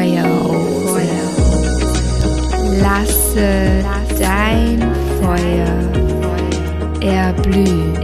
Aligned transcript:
Feuerrose. 0.00 1.02
Lasse 2.80 3.84
dein 4.18 4.80
Feuer 5.20 5.76
erblühen. 7.02 8.00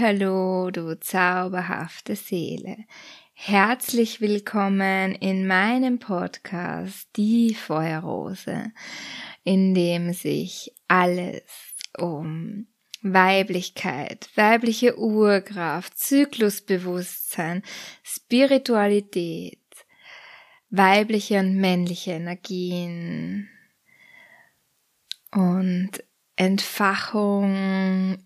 Hallo, 0.00 0.70
du 0.72 0.98
zauberhafte 0.98 2.16
Seele. 2.16 2.78
Herzlich 3.34 4.20
willkommen 4.20 5.14
in 5.14 5.46
meinem 5.46 6.00
Podcast 6.00 7.08
Die 7.14 7.54
Feuerrose, 7.54 8.72
in 9.44 9.72
dem 9.72 10.12
sich 10.12 10.72
alles 10.88 11.44
um 11.96 12.66
Weiblichkeit, 13.02 14.28
weibliche 14.34 14.98
Urkraft, 14.98 15.98
Zyklusbewusstsein, 15.98 17.62
Spiritualität, 18.02 19.58
weibliche 20.70 21.38
und 21.38 21.56
männliche 21.56 22.12
Energien 22.12 23.48
und 25.32 25.90
Entfachung, 26.36 28.18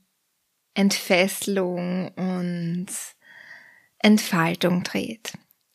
Entfesselung 0.75 2.09
und 2.15 2.87
Entfaltung 3.99 4.83
dreht. 4.83 5.33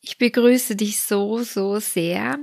Ich 0.09 0.17
begrüße 0.17 0.77
dich 0.77 1.01
so, 1.01 1.39
so 1.39 1.81
sehr 1.81 2.39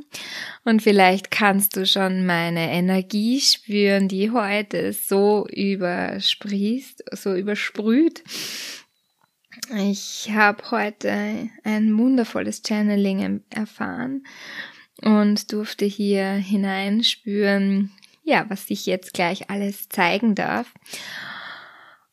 und 0.64 0.82
vielleicht 0.82 1.30
kannst 1.30 1.76
du 1.76 1.86
schon 1.86 2.26
meine 2.26 2.70
Energie 2.70 3.40
spüren, 3.40 4.06
die 4.06 4.30
heute 4.30 4.92
so 4.92 5.46
übersprießt, 5.48 7.04
so 7.12 7.34
übersprüht. 7.34 8.22
Ich 9.74 10.30
habe 10.30 10.62
heute 10.70 11.48
ein 11.64 11.96
wundervolles 11.96 12.60
Channeling 12.66 13.42
erfahren 13.48 14.26
und 15.00 15.50
durfte 15.50 15.86
hier 15.86 16.32
hineinspüren, 16.32 17.92
ja, 18.24 18.44
was 18.50 18.66
sich 18.66 18.84
jetzt 18.84 19.14
gleich 19.14 19.48
alles 19.48 19.88
zeigen 19.88 20.34
darf. 20.34 20.70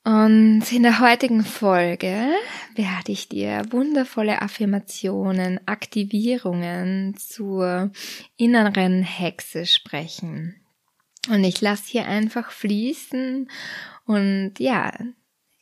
Und 0.03 0.63
in 0.71 0.81
der 0.81 0.99
heutigen 0.99 1.43
Folge 1.43 2.33
werde 2.75 3.11
ich 3.11 3.29
dir 3.29 3.63
wundervolle 3.69 4.41
Affirmationen, 4.41 5.59
Aktivierungen 5.67 7.15
zur 7.17 7.91
inneren 8.35 9.03
Hexe 9.03 9.67
sprechen. 9.67 10.55
Und 11.29 11.43
ich 11.43 11.61
lasse 11.61 11.83
hier 11.85 12.07
einfach 12.07 12.49
fließen 12.51 13.47
und 14.05 14.53
ja, 14.57 14.91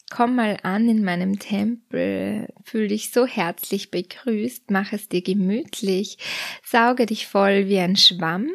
komm 0.09 0.35
mal 0.35 0.57
an 0.63 0.87
in 0.87 1.03
meinem 1.03 1.37
Tempel, 1.37 2.47
fühl 2.63 2.87
dich 2.87 3.11
so 3.11 3.25
herzlich 3.25 3.91
begrüßt, 3.91 4.71
mach 4.71 4.93
es 4.93 5.09
dir 5.09 5.21
gemütlich, 5.21 6.17
sauge 6.63 7.05
dich 7.05 7.27
voll 7.27 7.67
wie 7.67 7.79
ein 7.79 7.97
Schwamm. 7.97 8.49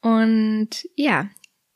Und 0.00 0.88
ja, 0.94 1.28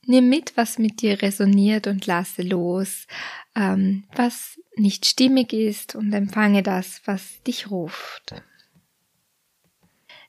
Nimm 0.06 0.28
mit, 0.28 0.56
was 0.56 0.78
mit 0.78 1.00
dir 1.00 1.22
resoniert 1.22 1.86
und 1.86 2.06
lasse 2.06 2.42
los, 2.42 3.06
ähm, 3.54 4.04
was 4.16 4.58
nicht 4.76 5.06
stimmig 5.06 5.52
ist 5.52 5.94
und 5.94 6.12
empfange 6.12 6.64
das, 6.64 7.02
was 7.04 7.40
dich 7.44 7.70
ruft. 7.70 8.34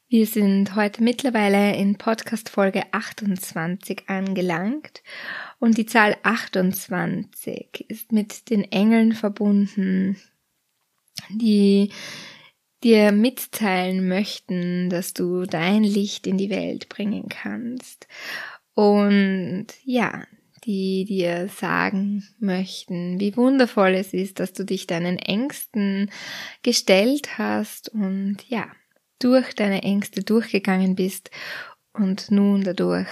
Wir 0.10 0.28
sind 0.28 0.76
heute 0.76 1.02
mittlerweile 1.02 1.76
in 1.76 1.98
Podcast 1.98 2.50
Folge 2.50 2.84
28 2.92 4.04
angelangt 4.10 5.02
und 5.58 5.76
die 5.80 5.88
Zahl 5.88 6.18
28 6.22 7.86
ist 7.88 8.12
mit 8.12 8.52
den 8.52 8.72
Engeln 8.72 9.14
verbunden, 9.14 10.22
die 11.30 11.90
dir 12.84 13.12
mitteilen 13.12 14.08
möchten, 14.08 14.92
dass 14.92 15.16
du 15.16 15.46
dein 15.46 15.84
Licht 15.84 16.28
in 16.28 16.38
die 16.38 16.52
Welt 16.52 16.90
bringen 16.90 17.28
kannst 17.28 18.08
und 18.74 19.68
ja, 19.84 20.24
die 20.66 21.06
dir 21.06 21.50
sagen 21.50 22.24
möchten, 22.40 23.20
wie 23.20 23.36
wundervoll 23.36 23.94
es 23.96 24.14
ist, 24.14 24.40
dass 24.40 24.54
du 24.54 24.64
dich 24.64 24.88
deinen 24.88 25.18
Ängsten 25.18 26.10
gestellt 26.62 27.38
hast 27.38 27.90
und 27.90 28.38
ja, 28.48 28.68
durch 29.20 29.54
deine 29.56 29.84
Ängste 29.84 30.24
durchgegangen 30.24 30.96
bist 30.96 31.32
und 31.94 32.32
nun 32.32 32.64
dadurch 32.64 33.08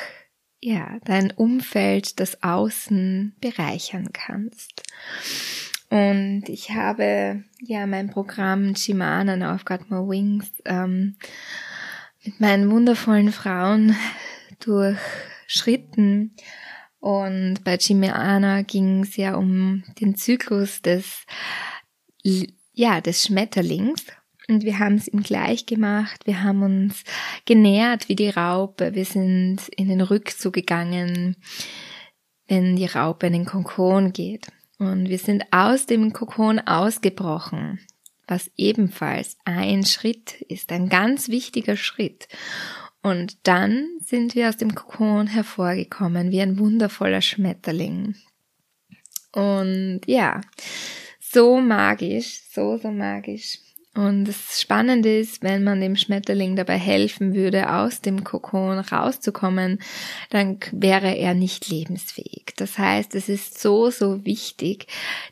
ja, 0.62 1.00
dein 1.04 1.32
Umfeld, 1.32 2.20
das 2.20 2.44
Außen 2.44 3.36
bereichern 3.42 4.10
kannst. 4.14 4.84
Und 5.90 6.44
ich 6.48 6.72
habe 6.72 7.44
ja 7.60 7.88
mein 7.88 8.10
Programm 8.10 8.76
Shimana 8.76 9.36
Now 9.36 9.56
I've 9.56 9.66
Got 9.66 9.90
More 9.90 10.08
Wings 10.08 10.52
ähm, 10.66 11.18
mit 12.24 12.40
meinen 12.40 12.70
wundervollen 12.70 13.32
Frauen 13.32 13.96
durch 14.60 15.00
Schritten. 15.52 16.36
Und 17.00 17.64
bei 17.64 17.78
Chimiana 17.78 18.62
ging 18.62 19.04
es 19.04 19.18
ja 19.18 19.36
um 19.36 19.84
den 20.00 20.16
Zyklus 20.16 20.82
des, 20.82 21.26
ja, 22.74 23.02
des 23.02 23.26
Schmetterlings. 23.26 24.06
Und 24.48 24.64
wir 24.64 24.80
haben 24.80 24.96
es 24.96 25.08
ihm 25.08 25.24
gleich 25.24 25.66
gemacht. 25.66 26.26
Wir 26.26 26.44
haben 26.44 26.62
uns 26.64 27.04
genährt 27.46 28.08
wie 28.10 28.16
die 28.16 28.30
Raupe. 28.30 28.96
Wir 28.96 29.06
sind 29.06 29.68
in 29.76 29.90
den 29.90 30.02
Rückzug 30.02 30.54
gegangen, 30.54 31.38
wenn 32.48 32.76
die 32.76 32.86
Raupe 32.86 33.28
in 33.28 33.34
den 33.34 33.46
Kokon 33.46 34.14
geht. 34.14 34.48
Und 34.78 35.10
wir 35.10 35.20
sind 35.20 35.46
aus 35.52 35.86
dem 35.86 36.12
Kokon 36.12 36.60
ausgebrochen, 36.60 37.80
was 38.28 38.50
ebenfalls 38.58 39.38
ein 39.46 39.86
Schritt 39.86 40.42
ist, 40.42 40.72
ein 40.72 40.90
ganz 40.90 41.30
wichtiger 41.30 41.78
Schritt. 41.78 42.28
Und 43.02 43.38
dann 43.48 43.88
sind 44.00 44.36
wir 44.36 44.50
aus 44.50 44.58
dem 44.58 44.76
Kokon 44.76 45.28
hervorgekommen, 45.28 46.32
wie 46.32 46.42
ein 46.42 46.60
wundervoller 46.60 47.22
Schmetterling. 47.22 48.16
Und 49.32 50.02
ja, 50.06 50.42
so 51.20 51.60
magisch, 51.60 52.42
so, 52.52 52.78
so 52.78 52.92
magisch. 52.92 53.58
Und 53.94 54.24
das 54.24 54.62
Spannende 54.62 55.20
ist, 55.20 55.44
wenn 55.44 55.66
man 55.66 55.82
dem 55.82 55.98
Schmetterling 55.98 56.56
dabei 56.56 56.78
helfen 56.78 57.34
würde, 57.34 57.74
aus 57.74 58.00
dem 58.00 58.24
Kokon 58.24 58.80
rauszukommen, 58.80 59.80
dann 60.30 60.60
wäre 60.72 61.18
er 61.18 61.34
nicht 61.34 61.68
lebensfähig. 61.68 62.54
Das 62.56 62.78
heißt, 62.78 63.16
es 63.16 63.28
ist 63.28 63.60
so, 63.60 63.90
so 63.90 64.24
wichtig, 64.24 64.88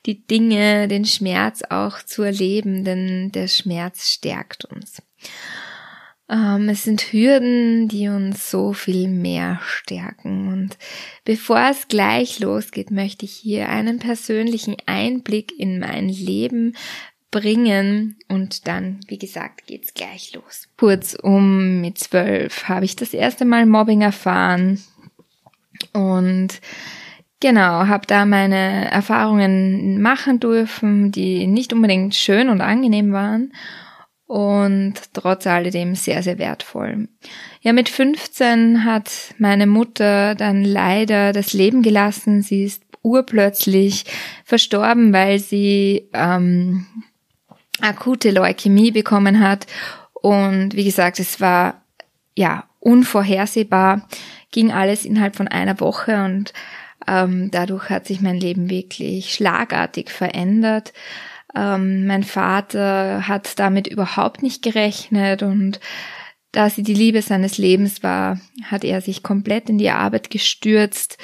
die 0.06 0.26
Dinge, 0.28 0.90
den 0.90 1.06
Schmerz 1.06 1.62
auch 1.70 2.02
zu 2.02 2.22
erleben, 2.24 2.84
denn 2.84 3.32
der 3.32 3.48
Schmerz 3.48 4.10
stärkt 4.10 4.66
uns. 4.66 5.02
Ähm, 6.30 6.70
es 6.70 6.84
sind 6.84 7.02
Hürden, 7.12 7.88
die 7.88 8.08
uns 8.08 8.52
so 8.52 8.74
viel 8.74 9.08
mehr 9.08 9.60
stärken. 9.64 10.48
Und 10.48 10.78
bevor 11.26 11.60
es 11.72 11.88
gleich 11.88 12.40
losgeht, 12.40 12.92
möchte 12.92 13.26
ich 13.26 13.34
hier 13.34 13.70
einen 13.70 14.00
persönlichen 14.00 14.78
Einblick 14.86 15.58
in 15.58 15.80
mein 15.80 16.08
Leben 16.08 16.76
bringen 17.32 18.18
und 18.28 18.68
dann, 18.68 19.00
wie 19.08 19.20
gesagt, 19.20 19.68
geht's 19.68 19.94
gleich 19.94 20.34
los. 20.34 20.68
Kurz 20.78 21.16
um 21.16 21.82
mit 21.82 21.98
zwölf 21.98 22.68
habe 22.68 22.86
ich 22.86 22.96
das 22.96 23.14
erste 23.14 23.46
Mal 23.46 23.66
Mobbing 23.66 24.02
erfahren 24.02 24.82
und 25.94 26.60
Genau, 27.42 27.88
habe 27.88 28.06
da 28.06 28.26
meine 28.26 28.92
Erfahrungen 28.92 30.02
machen 30.02 30.42
dürfen, 30.42 31.14
die 31.14 31.48
nicht 31.48 31.72
unbedingt 31.72 32.14
schön 32.14 32.50
und 32.50 32.60
angenehm 32.60 33.14
waren 33.14 33.54
und 34.30 34.94
trotz 35.14 35.48
alledem 35.48 35.96
sehr, 35.96 36.22
sehr 36.22 36.38
wertvoll. 36.38 37.08
Ja, 37.62 37.74
mit 37.74 37.90
15 37.90 38.86
hat 38.86 39.10
meine 39.40 39.66
Mutter 39.66 40.36
dann 40.36 40.64
leider 40.64 41.34
das 41.34 41.54
Leben 41.54 41.82
gelassen. 41.82 42.44
Sie 42.44 42.64
ist 42.64 42.84
urplötzlich 43.02 44.06
verstorben, 44.46 45.14
weil 45.14 45.40
sie 45.40 46.10
ähm, 46.14 46.86
akute 47.82 48.30
Leukämie 48.30 48.92
bekommen 48.92 49.40
hat. 49.40 49.66
Und 50.14 50.76
wie 50.76 50.84
gesagt, 50.84 51.20
es 51.20 51.42
war 51.42 51.82
ja 52.38 52.66
unvorhersehbar, 52.78 54.08
ging 54.52 54.72
alles 54.72 55.06
innerhalb 55.06 55.38
von 55.38 55.48
einer 55.48 55.80
Woche 55.80 56.24
und 56.24 56.54
ähm, 57.08 57.50
dadurch 57.50 57.90
hat 57.90 58.06
sich 58.06 58.22
mein 58.22 58.40
Leben 58.40 58.70
wirklich 58.70 59.34
schlagartig 59.34 60.12
verändert. 60.12 60.94
Ähm, 61.56 62.06
mein 62.06 62.24
Vater 62.24 63.28
hat 63.28 63.58
damit 63.60 63.88
überhaupt 63.88 64.44
nicht 64.44 64.62
gerechnet 64.62 65.44
und 65.44 65.80
da 66.52 66.70
sie 66.70 66.84
die 66.84 66.94
Liebe 66.94 67.22
seines 67.22 67.58
Lebens 67.58 68.02
war, 68.02 68.40
hat 68.64 68.84
er 68.84 69.02
sich 69.02 69.22
komplett 69.22 69.70
in 69.70 69.78
die 69.78 69.92
Arbeit 69.92 70.30
gestürzt 70.30 71.18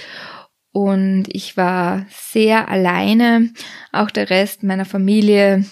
und 0.72 1.28
ich 1.30 1.56
war 1.56 2.06
sehr 2.10 2.68
alleine. 2.68 3.54
Auch 3.92 4.12
der 4.12 4.30
Rest 4.30 4.62
meiner 4.62 4.84
Familie 4.84 5.66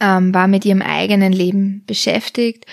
ähm, 0.00 0.34
war 0.34 0.48
mit 0.48 0.64
ihrem 0.64 0.82
eigenen 0.82 1.32
Leben 1.32 1.84
beschäftigt. 1.86 2.66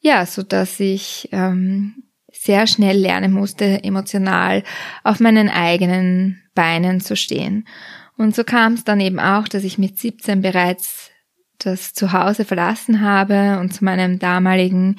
Ja, 0.00 0.26
so 0.26 0.42
dass 0.42 0.80
ich 0.80 1.28
ähm, 1.30 2.02
sehr 2.32 2.66
schnell 2.66 2.98
lernen 2.98 3.32
musste, 3.32 3.84
emotional 3.84 4.64
auf 5.04 5.20
meinen 5.20 5.48
eigenen 5.48 6.42
Beinen 6.54 7.00
zu 7.00 7.14
stehen. 7.14 7.68
Und 8.16 8.34
so 8.34 8.44
kam 8.44 8.74
es 8.74 8.84
dann 8.84 9.00
eben 9.00 9.18
auch, 9.18 9.48
dass 9.48 9.64
ich 9.64 9.78
mit 9.78 9.98
17 9.98 10.40
bereits 10.40 11.10
das 11.58 11.94
Zuhause 11.94 12.44
verlassen 12.44 13.00
habe 13.00 13.58
und 13.60 13.72
zu 13.72 13.84
meinem 13.84 14.18
damaligen 14.18 14.96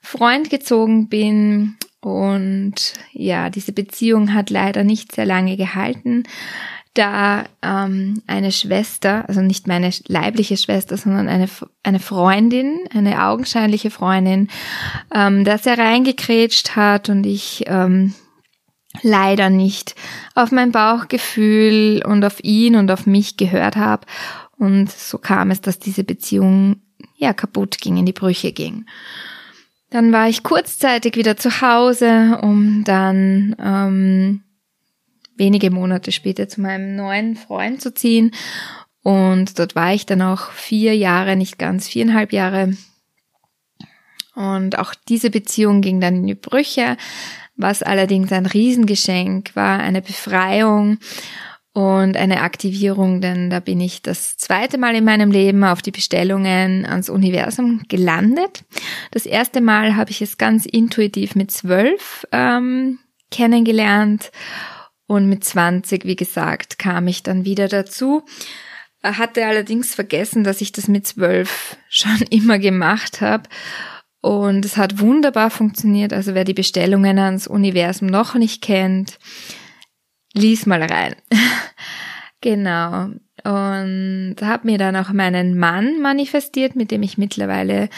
Freund 0.00 0.50
gezogen 0.50 1.08
bin. 1.08 1.76
Und 2.00 2.94
ja, 3.12 3.50
diese 3.50 3.72
Beziehung 3.72 4.32
hat 4.32 4.50
leider 4.50 4.84
nicht 4.84 5.14
sehr 5.14 5.26
lange 5.26 5.56
gehalten, 5.56 6.24
da 6.94 7.44
ähm, 7.62 8.22
eine 8.26 8.50
Schwester, 8.50 9.24
also 9.28 9.40
nicht 9.40 9.68
meine 9.68 9.90
leibliche 10.08 10.56
Schwester, 10.56 10.96
sondern 10.96 11.28
eine, 11.28 11.48
eine 11.84 12.00
Freundin, 12.00 12.80
eine 12.92 13.24
augenscheinliche 13.24 13.90
Freundin, 13.90 14.48
ähm, 15.14 15.44
da 15.44 15.58
sehr 15.58 15.78
reingekrätscht 15.78 16.74
hat 16.74 17.08
und 17.08 17.24
ich 17.24 17.64
ähm, 17.66 18.14
leider 19.02 19.50
nicht 19.50 19.94
auf 20.34 20.52
mein 20.52 20.72
Bauchgefühl 20.72 22.02
und 22.04 22.24
auf 22.24 22.42
ihn 22.42 22.76
und 22.76 22.90
auf 22.90 23.06
mich 23.06 23.36
gehört 23.36 23.76
habe. 23.76 24.06
Und 24.56 24.90
so 24.90 25.18
kam 25.18 25.50
es, 25.50 25.60
dass 25.60 25.78
diese 25.78 26.04
Beziehung 26.04 26.82
ja 27.16 27.32
kaputt 27.32 27.78
ging, 27.78 27.96
in 27.96 28.06
die 28.06 28.12
Brüche 28.12 28.52
ging. 28.52 28.86
Dann 29.90 30.12
war 30.12 30.28
ich 30.28 30.42
kurzzeitig 30.42 31.16
wieder 31.16 31.36
zu 31.36 31.60
Hause, 31.60 32.38
um 32.42 32.84
dann 32.84 33.56
ähm, 33.58 34.42
wenige 35.36 35.70
Monate 35.70 36.12
später 36.12 36.48
zu 36.48 36.60
meinem 36.60 36.96
neuen 36.96 37.36
Freund 37.36 37.80
zu 37.80 37.94
ziehen. 37.94 38.32
Und 39.02 39.58
dort 39.58 39.74
war 39.74 39.94
ich 39.94 40.04
dann 40.04 40.20
auch 40.20 40.50
vier 40.50 40.94
Jahre, 40.94 41.36
nicht 41.36 41.58
ganz 41.58 41.88
viereinhalb 41.88 42.32
Jahre. 42.32 42.76
Und 44.34 44.78
auch 44.78 44.94
diese 45.08 45.30
Beziehung 45.30 45.80
ging 45.80 46.00
dann 46.00 46.16
in 46.16 46.26
die 46.26 46.34
Brüche, 46.34 46.96
was 47.58 47.82
allerdings 47.82 48.32
ein 48.32 48.46
Riesengeschenk 48.46 49.54
war, 49.54 49.80
eine 49.80 50.00
Befreiung 50.00 50.98
und 51.74 52.16
eine 52.16 52.40
Aktivierung, 52.40 53.20
denn 53.20 53.50
da 53.50 53.60
bin 53.60 53.80
ich 53.80 54.00
das 54.00 54.36
zweite 54.36 54.78
Mal 54.78 54.94
in 54.94 55.04
meinem 55.04 55.30
Leben 55.30 55.62
auf 55.64 55.82
die 55.82 55.90
Bestellungen 55.90 56.86
ans 56.86 57.10
Universum 57.10 57.82
gelandet. 57.88 58.64
Das 59.10 59.26
erste 59.26 59.60
Mal 59.60 59.96
habe 59.96 60.10
ich 60.10 60.22
es 60.22 60.38
ganz 60.38 60.66
intuitiv 60.66 61.34
mit 61.34 61.50
zwölf 61.50 62.26
ähm, 62.32 62.98
kennengelernt 63.30 64.30
und 65.06 65.28
mit 65.28 65.44
20, 65.44 66.04
wie 66.04 66.16
gesagt, 66.16 66.78
kam 66.78 67.06
ich 67.06 67.22
dann 67.22 67.44
wieder 67.44 67.68
dazu. 67.68 68.24
Hatte 69.02 69.46
allerdings 69.46 69.94
vergessen, 69.94 70.44
dass 70.44 70.60
ich 70.60 70.72
das 70.72 70.88
mit 70.88 71.06
zwölf 71.06 71.76
schon 71.88 72.22
immer 72.30 72.58
gemacht 72.58 73.20
habe. 73.20 73.48
Und 74.20 74.64
es 74.64 74.76
hat 74.76 74.98
wunderbar 74.98 75.50
funktioniert. 75.50 76.12
Also 76.12 76.34
wer 76.34 76.44
die 76.44 76.54
Bestellungen 76.54 77.18
ans 77.18 77.46
Universum 77.46 78.08
noch 78.08 78.34
nicht 78.34 78.62
kennt, 78.62 79.18
lies 80.34 80.66
mal 80.66 80.82
rein. 80.82 81.14
genau. 82.40 83.10
Und 83.44 84.36
habe 84.42 84.66
mir 84.66 84.78
dann 84.78 84.96
auch 84.96 85.12
meinen 85.12 85.56
Mann 85.58 86.00
manifestiert, 86.00 86.74
mit 86.74 86.90
dem 86.90 87.02
ich 87.02 87.16
mittlerweile 87.18 87.88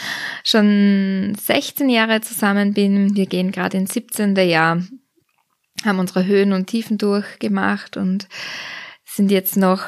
schon 0.43 1.35
16 1.35 1.89
Jahre 1.89 2.21
zusammen 2.21 2.73
bin. 2.73 3.15
Wir 3.15 3.25
gehen 3.25 3.51
gerade 3.51 3.77
ins 3.77 3.93
17. 3.93 4.35
Jahr 4.35 4.83
haben 5.85 5.99
unsere 5.99 6.25
Höhen 6.25 6.53
und 6.53 6.67
Tiefen 6.67 6.97
durchgemacht 6.97 7.97
und 7.97 8.27
sind 9.05 9.31
jetzt 9.31 9.57
noch 9.57 9.83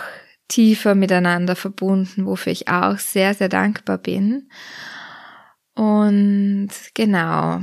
tiefer 0.47 0.95
miteinander 0.95 1.55
verbunden, 1.55 2.25
wofür 2.25 2.51
ich 2.51 2.67
auch 2.67 2.97
sehr, 2.97 3.33
sehr 3.33 3.49
dankbar 3.49 3.97
bin. 3.97 4.49
Und 5.75 6.69
genau, 6.93 7.61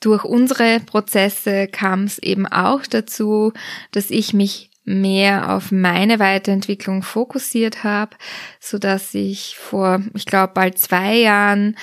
durch 0.00 0.24
unsere 0.24 0.80
Prozesse 0.80 1.68
kam 1.68 2.04
es 2.04 2.18
eben 2.18 2.46
auch 2.46 2.82
dazu, 2.86 3.52
dass 3.92 4.10
ich 4.10 4.32
mich 4.32 4.70
mehr 4.84 5.54
auf 5.54 5.70
meine 5.70 6.18
Weiterentwicklung 6.18 7.02
fokussiert 7.02 7.84
habe, 7.84 8.16
so 8.58 8.78
dass 8.78 9.14
ich 9.14 9.56
vor, 9.56 10.02
ich 10.14 10.24
glaube, 10.24 10.52
bald 10.54 10.78
zwei 10.78 11.16
Jahren 11.16 11.76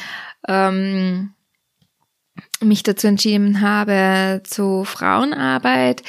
ähm, 0.47 1.33
mich 2.59 2.83
dazu 2.83 3.07
entschieden 3.07 3.61
habe, 3.61 4.41
zu 4.43 4.83
Frauenarbeit 4.83 6.01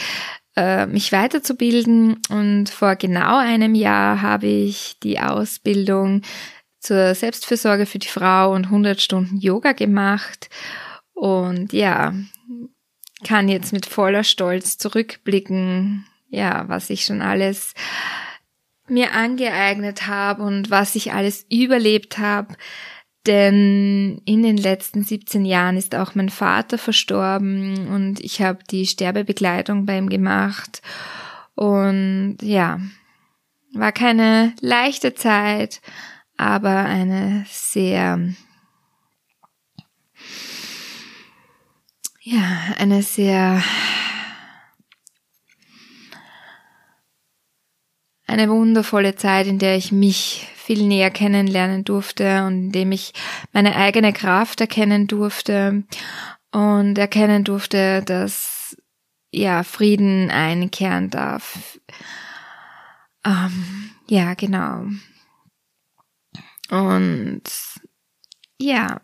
äh, 0.56 0.86
mich 0.86 1.12
weiterzubilden. 1.12 2.20
Und 2.30 2.70
vor 2.70 2.96
genau 2.96 3.36
einem 3.38 3.74
Jahr 3.74 4.22
habe 4.22 4.46
ich 4.46 4.96
die 5.02 5.20
Ausbildung 5.20 6.22
zur 6.80 7.14
Selbstfürsorge 7.14 7.86
für 7.86 7.98
die 7.98 8.08
Frau 8.08 8.52
und 8.54 8.66
100 8.66 9.00
Stunden 9.00 9.38
Yoga 9.38 9.72
gemacht. 9.72 10.48
Und 11.12 11.72
ja, 11.72 12.14
kann 13.24 13.48
jetzt 13.48 13.72
mit 13.72 13.86
voller 13.86 14.24
Stolz 14.24 14.78
zurückblicken, 14.78 16.06
ja, 16.28 16.68
was 16.68 16.90
ich 16.90 17.04
schon 17.04 17.22
alles 17.22 17.74
mir 18.88 19.12
angeeignet 19.12 20.06
habe 20.06 20.42
und 20.42 20.70
was 20.70 20.94
ich 20.94 21.12
alles 21.12 21.44
überlebt 21.50 22.18
habe. 22.18 22.54
Denn 23.26 24.22
in 24.24 24.42
den 24.42 24.56
letzten 24.56 25.02
17 25.02 25.44
Jahren 25.44 25.76
ist 25.76 25.94
auch 25.94 26.14
mein 26.14 26.30
Vater 26.30 26.78
verstorben 26.78 27.88
und 27.88 28.20
ich 28.20 28.40
habe 28.40 28.60
die 28.70 28.86
Sterbebegleitung 28.86 29.84
bei 29.84 29.98
ihm 29.98 30.08
gemacht. 30.08 30.80
Und 31.54 32.38
ja, 32.40 32.80
war 33.74 33.92
keine 33.92 34.54
leichte 34.60 35.14
Zeit, 35.14 35.82
aber 36.38 36.84
eine 36.84 37.44
sehr, 37.48 38.18
ja, 42.20 42.58
eine 42.78 43.02
sehr, 43.02 43.62
eine 48.26 48.48
wundervolle 48.48 49.16
Zeit, 49.16 49.46
in 49.46 49.58
der 49.58 49.76
ich 49.76 49.90
mich 49.92 50.46
viel 50.54 50.86
näher 50.86 51.10
kennenlernen 51.10 51.84
durfte 51.84 52.44
und 52.44 52.66
in 52.66 52.72
dem 52.72 52.92
ich 52.92 53.12
meine 53.52 53.74
eigene 53.74 54.12
Kraft 54.12 54.60
erkennen 54.60 55.06
durfte 55.06 55.84
und 56.52 56.96
erkennen 56.98 57.42
durfte, 57.42 58.02
dass 58.04 58.76
ja 59.32 59.64
Frieden 59.64 60.30
einkehren 60.30 61.10
darf. 61.10 61.78
Ähm, 63.24 63.90
ja, 64.06 64.34
genau. 64.34 64.86
Und 66.70 67.42
ja, 68.58 69.00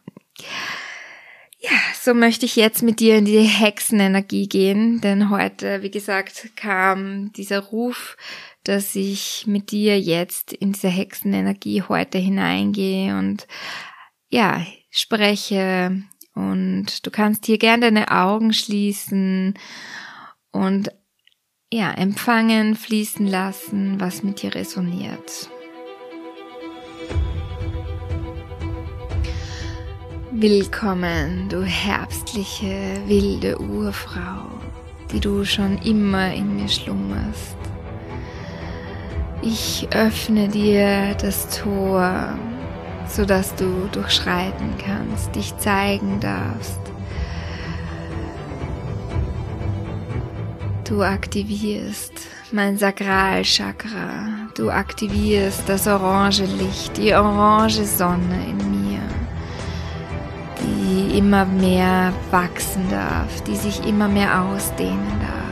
ja, 1.59 1.71
so 1.99 2.12
möchte 2.12 2.44
ich 2.44 2.56
jetzt 2.56 2.83
mit 2.83 3.00
dir 3.00 3.16
in 3.16 3.25
die 3.25 3.38
Hexenenergie 3.38 4.49
gehen, 4.49 5.00
denn 5.00 5.30
heute, 5.30 5.83
wie 5.83 5.90
gesagt, 5.90 6.50
kam 6.56 7.33
dieser 7.33 7.61
Ruf 7.61 8.16
dass 8.64 8.97
ich 8.97 9.47
mit 9.47 9.71
dir 9.71 10.00
jetzt 10.00 10.52
in 10.52 10.73
diese 10.73 10.88
Hexenenergie 10.88 11.83
heute 11.83 12.18
hineingehe 12.18 13.16
und 13.16 13.47
ja, 14.30 14.66
spreche 14.90 16.02
und 16.35 17.06
du 17.06 17.11
kannst 17.11 17.47
hier 17.47 17.59
gerne 17.59 17.83
deine 17.83 18.11
Augen 18.11 18.52
schließen 18.52 19.54
und 20.50 20.90
ja, 21.71 21.92
empfangen, 21.92 22.75
fließen 22.75 23.26
lassen, 23.26 24.00
was 24.00 24.23
mit 24.23 24.42
dir 24.42 24.54
resoniert. 24.54 25.50
Willkommen, 30.36 31.48
du 31.48 31.62
herbstliche, 31.62 33.00
wilde 33.06 33.56
Urfrau, 33.56 34.50
die 35.12 35.20
du 35.20 35.44
schon 35.44 35.78
immer 35.78 36.34
in 36.34 36.56
mir 36.56 36.68
schlummerst. 36.68 37.56
Ich 39.42 39.86
öffne 39.92 40.48
dir 40.48 41.14
das 41.14 41.56
Tor, 41.56 42.36
sodass 43.08 43.54
du 43.54 43.88
durchschreiten 43.92 44.74
kannst, 44.84 45.36
dich 45.36 45.56
zeigen 45.58 46.18
darfst. 46.18 46.80
Du 50.82 51.04
aktivierst 51.04 52.12
mein 52.50 52.76
Sakralchakra. 52.76 54.48
Du 54.56 54.68
aktivierst 54.68 55.62
das 55.68 55.86
orange 55.86 56.44
Licht, 56.44 56.96
die 56.96 57.14
orange 57.14 57.84
Sonne 57.84 58.46
in 58.48 58.56
mir, 58.56 58.83
immer 61.14 61.44
mehr 61.44 62.12
wachsen 62.30 62.90
darf, 62.90 63.40
die 63.42 63.56
sich 63.56 63.87
immer 63.87 64.09
mehr 64.09 64.42
ausdehnen 64.42 65.21
darf 65.21 65.44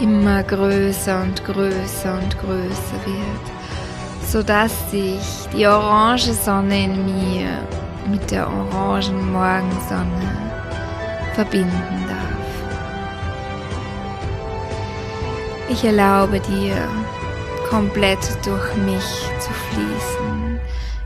immer 0.00 0.42
größer 0.42 1.22
und 1.22 1.44
größer 1.44 2.14
und 2.14 2.38
größer 2.38 3.06
wird, 3.06 4.26
sodass 4.26 4.90
sich 4.90 5.48
die 5.52 5.66
orange 5.66 6.32
Sonne 6.32 6.84
in 6.84 7.04
mir 7.04 7.48
mit 8.10 8.30
der 8.30 8.46
orangen 8.46 9.32
Morgensonne 9.32 10.52
verbinden 11.34 12.04
darf. 12.08 12.16
Ich 15.68 15.84
erlaube 15.84 16.40
dir, 16.40 16.76
komplett 17.68 18.18
durch 18.44 18.76
mich 18.76 19.04
zu 19.40 19.50
fließen. 19.70 20.15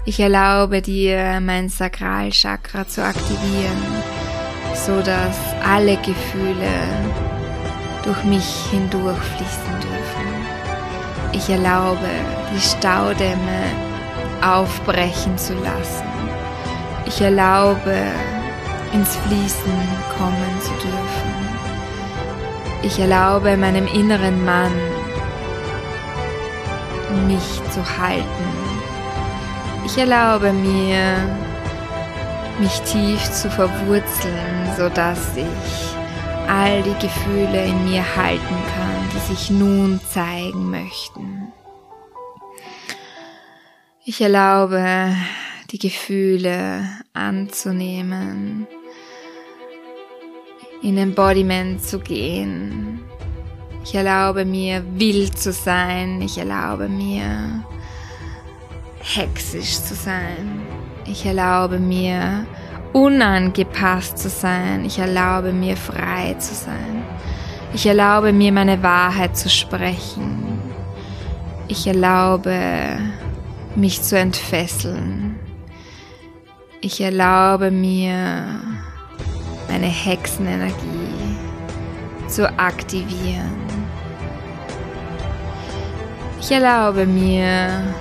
Ich 0.07 0.19
erlaube 0.19 0.81
dir, 0.81 1.41
mein 1.41 1.69
Sakralchakra 1.69 2.89
zu 2.89 3.05
aktivieren, 3.05 3.83
so 4.75 5.03
dass 5.03 5.37
alle 5.63 5.97
Gefühle 5.97 6.73
durch 8.03 8.25
mich 8.25 8.67
hindurch 8.71 9.19
fließen 9.19 9.81
dürfen. 9.81 10.31
Ich 11.33 11.51
erlaube, 11.51 12.09
die 12.55 12.61
Staudämme 12.61 13.63
aufbrechen 14.43 15.37
zu 15.37 15.53
lassen. 15.55 16.07
Ich 17.07 17.21
erlaube, 17.21 17.95
ins 18.95 19.17
Fließen 19.17 19.73
kommen 20.17 20.61
zu 20.63 20.71
dürfen. 20.71 21.41
Ich 22.83 22.99
erlaube 22.99 23.55
meinem 23.59 23.87
inneren 23.87 24.45
Mann, 24.45 24.73
mich 27.27 27.61
zu 27.71 27.99
halten. 27.99 28.50
Ich 29.93 29.99
erlaube 29.99 30.53
mir, 30.53 31.17
mich 32.61 32.81
tief 32.83 33.29
zu 33.33 33.51
verwurzeln, 33.51 34.71
sodass 34.77 35.37
ich 35.37 36.47
all 36.49 36.81
die 36.85 36.95
Gefühle 37.05 37.67
in 37.67 37.91
mir 37.91 38.05
halten 38.17 38.41
kann, 38.47 39.09
die 39.13 39.35
sich 39.35 39.51
nun 39.51 40.01
zeigen 40.09 40.71
möchten. 40.71 41.53
Ich 44.05 44.21
erlaube, 44.21 45.13
die 45.73 45.81
Gefühle 45.81 46.85
anzunehmen, 47.13 48.69
in 50.83 50.99
Embodiment 50.99 51.83
zu 51.83 51.99
gehen. 51.99 53.01
Ich 53.83 53.97
erlaube 53.97 54.45
mir 54.45 54.85
wild 55.01 55.37
zu 55.37 55.53
sein. 55.53 56.23
Ich 56.23 56.39
erlaube 56.39 56.89
mir 56.89 57.65
hexisch 59.03 59.81
zu 59.83 59.95
sein. 59.95 60.63
Ich 61.07 61.27
erlaube 61.27 61.79
mir 61.79 62.47
unangepasst 62.93 64.19
zu 64.19 64.29
sein. 64.29 64.85
Ich 64.85 64.99
erlaube 64.99 65.53
mir 65.53 65.77
frei 65.77 66.35
zu 66.39 66.55
sein. 66.55 67.03
Ich 67.73 67.87
erlaube 67.87 68.33
mir 68.33 68.53
meine 68.53 68.83
Wahrheit 68.83 69.37
zu 69.37 69.49
sprechen. 69.49 70.59
Ich 71.69 71.87
erlaube 71.87 72.99
mich 73.77 74.03
zu 74.03 74.19
entfesseln. 74.19 75.39
Ich 76.81 77.01
erlaube 77.01 77.71
mir 77.71 78.61
meine 79.69 79.87
Hexenenergie 79.87 81.37
zu 82.27 82.49
aktivieren. 82.59 83.61
Ich 86.41 86.51
erlaube 86.51 87.07
mir 87.07 87.95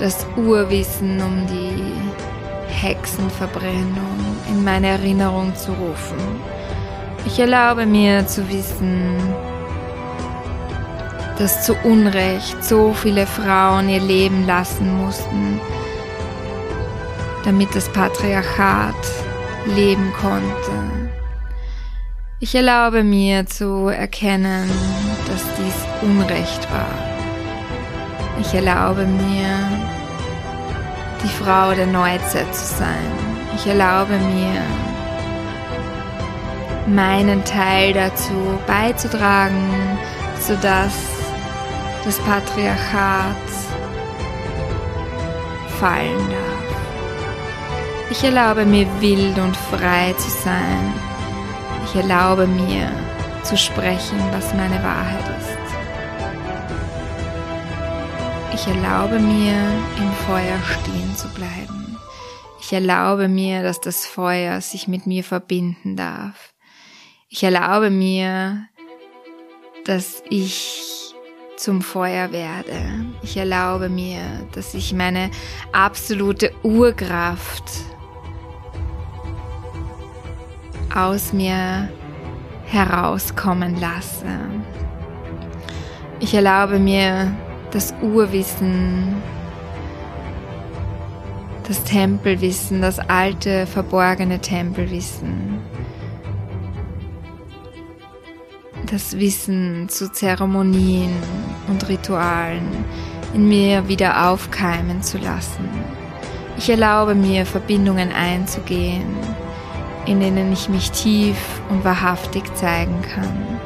das 0.00 0.26
Urwissen 0.34 1.20
um 1.20 1.46
die 1.46 1.92
Hexenverbrennung 2.72 4.16
in 4.48 4.64
meine 4.64 4.88
Erinnerung 4.88 5.54
zu 5.54 5.72
rufen. 5.72 6.18
Ich 7.26 7.38
erlaube 7.38 7.84
mir 7.84 8.26
zu 8.26 8.48
wissen, 8.48 9.18
dass 11.38 11.66
zu 11.66 11.74
Unrecht 11.84 12.64
so 12.64 12.94
viele 12.94 13.26
Frauen 13.26 13.90
ihr 13.90 14.00
Leben 14.00 14.46
lassen 14.46 14.96
mussten, 14.96 15.60
damit 17.44 17.74
das 17.74 17.88
Patriarchat 17.90 18.94
leben 19.66 20.12
konnte. 20.18 21.10
Ich 22.40 22.54
erlaube 22.54 23.04
mir 23.04 23.44
zu 23.44 23.88
erkennen, 23.88 24.70
dass 25.26 25.42
dies 25.58 26.08
Unrecht 26.08 26.70
war. 26.72 27.10
Ich 28.40 28.54
erlaube 28.54 29.04
mir, 29.04 29.89
die 31.22 31.28
Frau 31.28 31.72
der 31.74 31.86
Neuzeit 31.86 32.54
zu 32.54 32.64
sein. 32.64 33.12
Ich 33.54 33.66
erlaube 33.66 34.16
mir, 34.16 34.62
meinen 36.86 37.44
Teil 37.44 37.92
dazu 37.92 38.58
beizutragen, 38.66 39.98
sodass 40.38 40.94
das 42.04 42.18
Patriarchat 42.20 43.36
fallen 45.78 46.28
darf. 46.30 46.60
Ich 48.10 48.24
erlaube 48.24 48.64
mir 48.64 48.86
wild 49.00 49.38
und 49.38 49.56
frei 49.56 50.14
zu 50.18 50.30
sein. 50.30 50.92
Ich 51.84 51.94
erlaube 51.94 52.46
mir 52.46 52.90
zu 53.44 53.56
sprechen, 53.56 54.18
was 54.32 54.52
meine 54.54 54.82
Wahrheit 54.82 55.24
ist. 55.38 55.39
Ich 58.60 58.66
erlaube 58.66 59.18
mir, 59.18 59.54
im 59.96 60.12
Feuer 60.26 60.58
stehen 60.60 61.16
zu 61.16 61.28
bleiben. 61.28 61.96
Ich 62.60 62.70
erlaube 62.74 63.26
mir, 63.26 63.62
dass 63.62 63.80
das 63.80 64.04
Feuer 64.04 64.60
sich 64.60 64.86
mit 64.86 65.06
mir 65.06 65.24
verbinden 65.24 65.96
darf. 65.96 66.52
Ich 67.30 67.42
erlaube 67.42 67.88
mir, 67.88 68.66
dass 69.86 70.22
ich 70.28 71.14
zum 71.56 71.80
Feuer 71.80 72.32
werde. 72.32 73.06
Ich 73.22 73.38
erlaube 73.38 73.88
mir, 73.88 74.20
dass 74.52 74.74
ich 74.74 74.92
meine 74.92 75.30
absolute 75.72 76.52
Urkraft 76.62 77.64
aus 80.94 81.32
mir 81.32 81.88
herauskommen 82.66 83.80
lasse. 83.80 84.38
Ich 86.20 86.34
erlaube 86.34 86.78
mir 86.78 87.34
das 87.70 87.94
Urwissen, 88.02 89.14
das 91.68 91.84
Tempelwissen, 91.84 92.82
das 92.82 92.98
alte, 92.98 93.66
verborgene 93.66 94.40
Tempelwissen, 94.40 95.58
das 98.90 99.18
Wissen 99.18 99.88
zu 99.88 100.10
Zeremonien 100.10 101.12
und 101.68 101.88
Ritualen 101.88 102.84
in 103.34 103.48
mir 103.48 103.86
wieder 103.86 104.28
aufkeimen 104.28 105.02
zu 105.02 105.18
lassen. 105.18 105.68
Ich 106.58 106.68
erlaube 106.68 107.14
mir, 107.14 107.46
Verbindungen 107.46 108.10
einzugehen, 108.12 109.16
in 110.06 110.18
denen 110.18 110.52
ich 110.52 110.68
mich 110.68 110.90
tief 110.90 111.38
und 111.68 111.84
wahrhaftig 111.84 112.52
zeigen 112.56 113.00
kann. 113.02 113.60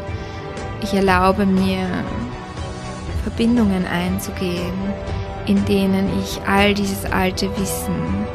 Ich 0.83 0.93
erlaube 0.93 1.47
mir, 1.47 1.89
Verbindungen 3.25 3.85
einzugehen, 3.87 4.73
in 5.47 5.65
denen 5.65 6.09
ich 6.21 6.41
all 6.47 6.75
dieses 6.75 7.05
alte 7.07 7.51
Wissen 7.59 8.27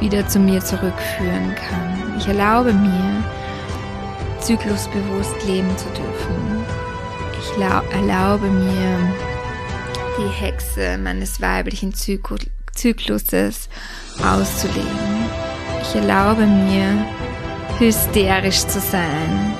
wieder 0.00 0.28
zu 0.28 0.38
mir 0.38 0.60
zurückführen 0.60 1.54
kann. 1.54 2.14
Ich 2.18 2.28
erlaube 2.28 2.72
mir, 2.72 3.24
zyklusbewusst 4.40 5.34
leben 5.46 5.76
zu 5.76 5.86
dürfen. 5.86 6.64
Ich 7.40 7.62
erlaube 7.94 8.46
mir, 8.46 8.98
die 10.18 10.28
Hexe 10.28 10.98
meines 10.98 11.40
weiblichen 11.40 11.92
Zykluses 11.94 13.68
auszuleben. 14.22 15.26
Ich 15.82 15.94
erlaube 15.94 16.46
mir, 16.46 17.06
hysterisch 17.78 18.66
zu 18.66 18.80
sein, 18.80 19.54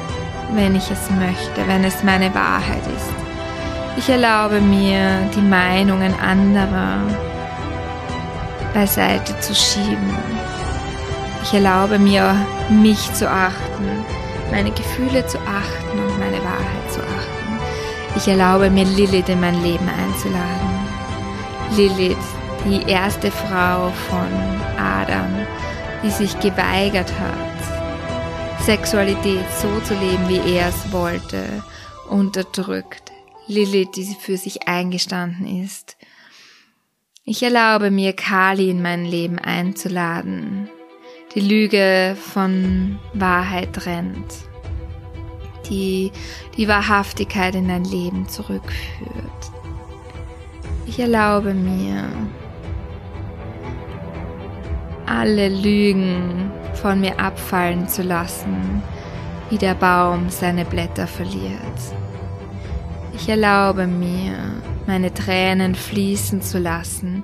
wenn 0.55 0.75
ich 0.75 0.91
es 0.91 1.11
möchte, 1.11 1.67
wenn 1.67 1.85
es 1.85 2.03
meine 2.03 2.35
Wahrheit 2.35 2.83
ist. 2.97 3.16
Ich 3.97 4.11
erlaube 4.11 4.61
mir, 4.61 5.29
die 5.35 5.41
Meinungen 5.41 6.15
anderer 6.21 7.01
beiseite 8.75 9.39
zu 9.41 9.55
schieben. 9.55 10.15
Ich 11.43 11.55
erlaube 11.55 11.99
mir, 11.99 12.37
mich 12.69 13.13
zu 13.15 13.29
achten, 13.29 14.05
meine 14.51 14.71
Gefühle 14.71 15.27
zu 15.27 15.39
achten 15.39 15.99
und 15.99 16.19
meine 16.19 16.45
Wahrheit 16.45 16.91
zu 16.91 17.01
achten. 17.01 17.59
Ich 18.17 18.29
erlaube 18.29 18.69
mir, 18.69 18.85
Lilith 18.85 19.31
in 19.31 19.41
mein 19.41 19.63
Leben 19.63 19.89
einzuladen. 19.89 20.77
Lilith, 21.75 22.17
die 22.67 22.83
erste 22.91 23.31
Frau 23.31 23.93
von 24.11 24.29
Adam, 24.79 25.47
die 26.03 26.11
sich 26.11 26.39
geweigert 26.41 27.11
hat, 27.19 28.65
Sexualität 28.65 29.45
so 29.61 29.81
zu 29.81 29.95
leben, 29.95 30.29
wie 30.29 30.57
er 30.57 30.69
es 30.69 30.93
wollte, 30.93 31.63
unterdrückt. 32.09 33.16
Lilith, 33.49 33.93
die 33.93 34.17
für 34.19 34.37
sich 34.37 34.67
eingestanden 34.67 35.63
ist. 35.63 35.97
Ich 37.25 37.43
erlaube 37.43 37.91
mir, 37.91 38.13
Kali 38.13 38.71
in 38.71 38.83
mein 38.83 39.05
Leben 39.05 39.39
einzuladen, 39.39 40.69
die 41.35 41.41
Lüge 41.41 42.17
von 42.17 42.99
Wahrheit 43.15 43.73
trennt, 43.73 44.33
die 45.69 46.13
die 46.57 46.69
Wahrhaftigkeit 46.69 47.55
in 47.55 47.69
dein 47.69 47.85
Leben 47.85 48.29
zurückführt. 48.29 49.53
Ich 50.87 50.99
erlaube 50.99 51.53
mir, 51.53 52.09
alle 55.07 55.49
Lügen 55.49 56.51
von 56.75 57.01
mir 57.01 57.19
abfallen 57.19 57.89
zu 57.89 58.03
lassen, 58.03 58.83
wie 59.51 59.59
der 59.59 59.75
Baum 59.75 60.31
seine 60.31 60.65
Blätter 60.65 61.07
verliert. 61.07 61.63
Ich 63.17 63.29
erlaube 63.29 63.87
mir, 63.87 64.35
meine 64.87 65.13
Tränen 65.13 65.75
fließen 65.75 66.43
zu 66.43 66.59
lassen. 66.59 67.23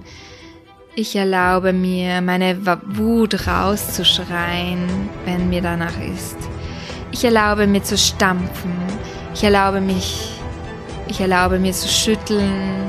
Ich 0.94 1.14
erlaube 1.14 1.72
mir, 1.72 2.20
meine 2.22 2.58
Wut 2.96 3.46
rauszuschreien, 3.46 4.88
wenn 5.24 5.48
mir 5.48 5.62
danach 5.62 6.00
ist. 6.00 6.36
Ich 7.12 7.24
erlaube 7.24 7.66
mir 7.66 7.82
zu 7.82 7.96
stampfen. 7.96 8.72
Ich 9.34 9.44
erlaube 9.44 9.80
mich 9.80 10.32
Ich 11.08 11.20
erlaube 11.20 11.58
mir 11.58 11.72
zu 11.72 11.88
schütteln. 11.88 12.86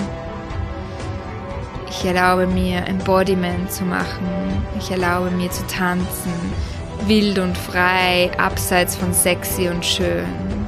Ich 1.90 2.06
erlaube 2.06 2.48
mir 2.48 2.88
Embodiment 2.88 3.70
zu 3.70 3.84
machen. 3.84 4.28
Ich 4.80 4.92
erlaube 4.92 5.30
mir 5.30 5.52
zu 5.52 5.66
tanzen. 5.68 6.34
Wild 7.06 7.38
und 7.38 7.58
frei, 7.58 8.32
abseits 8.38 8.96
von 8.96 9.14
sexy 9.14 9.68
und 9.68 9.86
schön. 9.86 10.63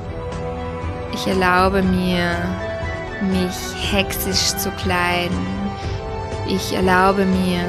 Ich 1.15 1.27
erlaube 1.27 1.81
mir, 1.81 2.35
mich 3.21 3.55
hexisch 3.89 4.57
zu 4.57 4.69
kleiden. 4.71 5.47
Ich 6.45 6.73
erlaube 6.73 7.23
mir, 7.23 7.61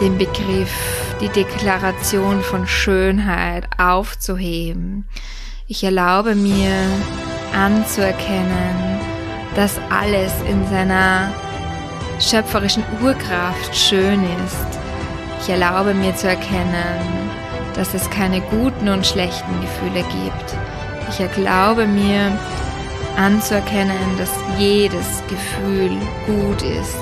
den 0.00 0.16
Begriff, 0.16 0.72
die 1.20 1.28
Deklaration 1.28 2.40
von 2.40 2.66
Schönheit 2.66 3.68
aufzuheben. 3.76 5.06
Ich 5.68 5.84
erlaube 5.84 6.34
mir 6.34 6.72
anzuerkennen, 7.54 8.98
dass 9.54 9.78
alles 9.90 10.32
in 10.48 10.66
seiner 10.68 11.34
schöpferischen 12.18 12.82
Urkraft 13.02 13.76
schön 13.76 14.24
ist. 14.46 14.78
Ich 15.42 15.50
erlaube 15.50 15.92
mir 15.92 16.16
zu 16.16 16.28
erkennen, 16.28 17.30
dass 17.74 17.92
es 17.92 18.08
keine 18.08 18.40
guten 18.40 18.88
und 18.88 19.06
schlechten 19.06 19.60
Gefühle 19.60 20.02
gibt. 20.02 20.63
Ich 21.10 21.20
erlaube 21.20 21.86
mir 21.86 22.38
anzuerkennen, 23.16 24.16
dass 24.18 24.30
jedes 24.58 25.22
Gefühl 25.28 25.90
gut 26.26 26.62
ist. 26.62 26.96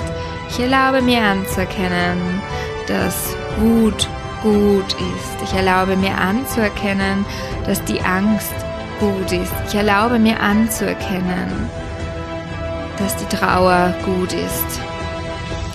Ich 0.49 0.59
erlaube 0.59 1.01
mir 1.01 1.21
anzuerkennen, 1.21 2.41
dass 2.87 3.35
Wut 3.57 4.07
gut 4.43 4.93
ist. 4.93 5.43
Ich 5.43 5.53
erlaube 5.53 5.95
mir 5.95 6.15
anzuerkennen, 6.15 7.25
dass 7.65 7.83
die 7.85 8.01
Angst 8.01 8.53
gut 8.99 9.31
ist. 9.31 9.53
Ich 9.67 9.75
erlaube 9.75 10.19
mir 10.19 10.39
anzuerkennen, 10.39 11.69
dass 12.99 13.15
die 13.15 13.35
Trauer 13.35 13.95
gut 14.05 14.33
ist. 14.33 14.79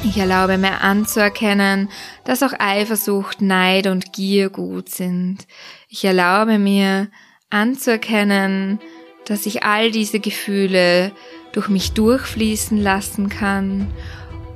Ich 0.04 0.16
erlaube 0.16 0.58
mir 0.58 0.80
anzuerkennen, 0.80 1.88
dass 2.24 2.44
auch 2.44 2.52
Eifersucht, 2.58 3.40
Neid 3.40 3.88
und 3.88 4.12
Gier 4.12 4.48
gut 4.48 4.90
sind. 4.90 5.46
Ich 5.88 6.04
erlaube 6.04 6.58
mir 6.58 7.08
anzuerkennen, 7.50 8.80
dass 9.26 9.46
ich 9.46 9.62
all 9.62 9.90
diese 9.90 10.20
Gefühle 10.20 11.12
durch 11.52 11.68
mich 11.68 11.92
durchfließen 11.92 12.80
lassen 12.80 13.28
kann, 13.28 13.88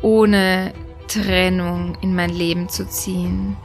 ohne 0.03 0.73
Trennung 1.09 1.97
in 2.01 2.15
mein 2.15 2.31
Leben 2.31 2.69
zu 2.69 2.87
ziehen. 2.89 3.57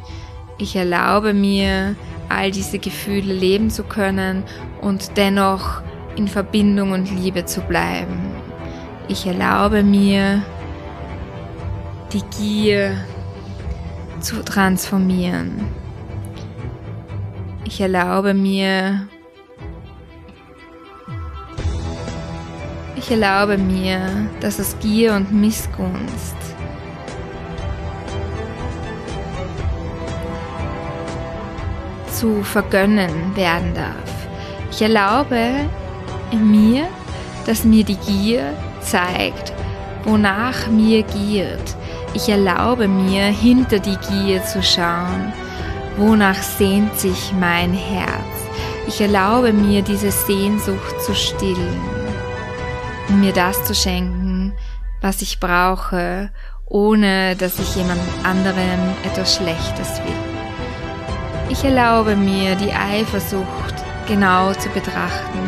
Ich 0.58 0.76
erlaube 0.76 1.34
mir, 1.34 1.96
all 2.30 2.52
diese 2.52 2.80
Gefühle 2.80 3.34
leben 3.34 3.70
zu 3.70 3.84
können 3.84 4.44
und 4.82 5.18
dennoch 5.18 5.82
in 6.16 6.28
Verbindung 6.28 6.92
und 6.92 7.12
Liebe 7.12 7.46
zu 7.46 7.62
bleiben. 7.62 8.32
Ich 9.08 9.26
erlaube 9.26 9.84
mir, 9.84 10.42
die 12.12 12.24
Gier 12.38 12.98
zu 14.20 14.44
transformieren. 14.44 15.66
Ich 17.66 17.80
erlaube 17.80 18.34
mir, 18.34 19.08
ich 22.98 23.12
erlaube 23.12 23.58
mir, 23.58 24.00
dass 24.42 24.60
es 24.60 24.78
Gier 24.80 25.14
und 25.14 25.32
Missgunst 25.32 26.36
zu 32.12 32.44
vergönnen 32.44 33.36
werden 33.36 33.74
darf. 33.76 34.28
Ich 34.72 34.82
erlaube 34.82 35.70
mir, 36.34 36.88
dass 37.46 37.64
mir 37.64 37.84
die 37.84 37.98
Gier 37.98 38.54
zeigt, 38.82 39.54
wonach 40.04 40.68
mir 40.68 41.04
giert. 41.04 41.76
Ich 42.14 42.28
erlaube 42.30 42.88
mir, 42.88 43.26
hinter 43.26 43.80
die 43.80 43.98
Gier 44.10 44.44
zu 44.44 44.64
schauen. 44.64 45.32
Wonach 45.98 46.42
sehnt 46.42 46.98
sich 47.00 47.32
mein 47.40 47.74
Herz? 47.74 48.10
Ich 48.88 49.02
erlaube 49.02 49.54
mir, 49.54 49.82
diese 49.82 50.12
Sehnsucht 50.12 51.02
zu 51.06 51.14
stillen 51.14 51.97
mir 53.10 53.34
das 53.34 53.64
zu 53.64 53.74
schenken, 53.74 54.54
was 55.02 55.22
ich 55.22 55.40
brauche, 55.40 56.30
ohne 56.66 57.36
dass 57.36 57.60
ich 57.60 57.76
jemand 57.76 58.02
anderem 58.24 58.80
etwas 59.04 59.36
Schlechtes 59.36 60.02
will. 60.04 60.38
Ich 61.50 61.64
erlaube 61.64 62.16
mir, 62.16 62.56
die 62.56 62.74
Eifersucht 62.74 63.76
genau 64.08 64.54
zu 64.54 64.70
betrachten. 64.70 65.40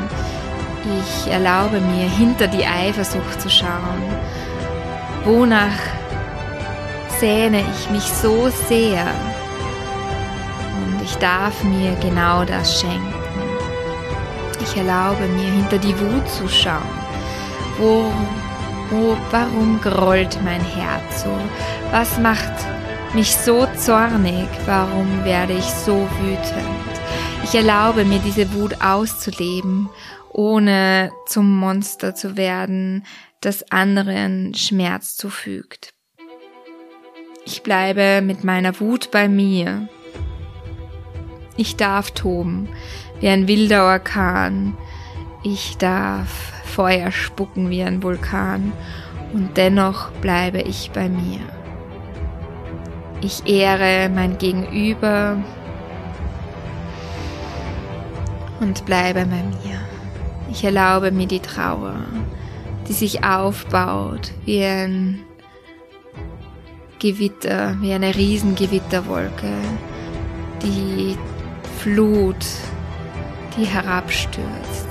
Ich 0.99 1.31
erlaube 1.31 1.81
mir, 1.81 2.09
hinter 2.09 2.47
die 2.47 2.65
Eifersucht 2.65 3.41
zu 3.41 3.49
schauen. 3.49 4.01
Wonach 5.25 5.77
sehne 7.19 7.61
ich 7.61 7.89
mich 7.89 8.03
so 8.03 8.49
sehr? 8.69 9.05
Und 10.77 11.01
ich 11.03 11.15
darf 11.17 11.63
mir 11.63 11.95
genau 12.01 12.45
das 12.45 12.79
schenken. 12.79 13.13
Ich 14.61 14.77
erlaube 14.77 15.27
mir, 15.27 15.51
hinter 15.51 15.77
die 15.77 15.99
Wut 15.99 16.29
zu 16.29 16.47
schauen. 16.47 16.98
Wo, 17.79 18.11
wo, 18.89 19.15
warum 19.31 19.79
grollt 19.79 20.37
mein 20.43 20.59
Herz 20.59 21.23
so? 21.23 21.39
Was 21.91 22.19
macht 22.19 22.51
mich 23.13 23.33
so 23.33 23.65
zornig? 23.77 24.49
Warum 24.65 25.23
werde 25.23 25.53
ich 25.53 25.63
so 25.63 25.95
wütend? 26.19 26.99
Ich 27.45 27.55
erlaube 27.55 28.03
mir 28.03 28.19
diese 28.19 28.53
Wut 28.53 28.81
auszuleben, 28.81 29.89
ohne 30.29 31.13
zum 31.25 31.57
Monster 31.57 32.13
zu 32.13 32.35
werden, 32.35 33.05
das 33.39 33.71
anderen 33.71 34.53
Schmerz 34.55 35.15
zufügt. 35.15 35.93
Ich 37.45 37.63
bleibe 37.63 38.21
mit 38.21 38.43
meiner 38.43 38.77
Wut 38.81 39.09
bei 39.09 39.29
mir. 39.29 39.87
Ich 41.55 41.77
darf 41.77 42.11
toben, 42.11 42.67
wie 43.21 43.29
ein 43.29 43.47
wilder 43.47 43.85
Orkan. 43.85 44.77
Ich 45.43 45.77
darf 45.77 46.58
Feuer 46.79 47.11
spucken 47.11 47.69
wie 47.69 47.83
ein 47.83 48.01
Vulkan. 48.01 48.71
Und 49.33 49.57
dennoch 49.57 50.11
bleibe 50.21 50.61
ich 50.61 50.91
bei 50.91 51.09
mir. 51.09 51.41
Ich 53.19 53.45
ehre 53.45 54.07
mein 54.07 54.37
Gegenüber 54.37 55.43
und 58.61 58.85
bleibe 58.85 59.25
bei 59.25 59.43
mir. 59.43 59.81
Ich 60.49 60.63
erlaube 60.63 61.11
mir 61.11 61.27
die 61.27 61.41
Trauer, 61.41 61.95
die 62.87 62.93
sich 62.93 63.25
aufbaut 63.25 64.31
wie 64.45 64.63
ein 64.63 65.19
Gewitter, 66.99 67.75
wie 67.81 67.91
eine 67.91 68.15
Riesengewitterwolke, 68.15 69.51
die 70.63 71.17
Flut, 71.77 72.45
die 73.57 73.65
herabstürzt. 73.65 74.88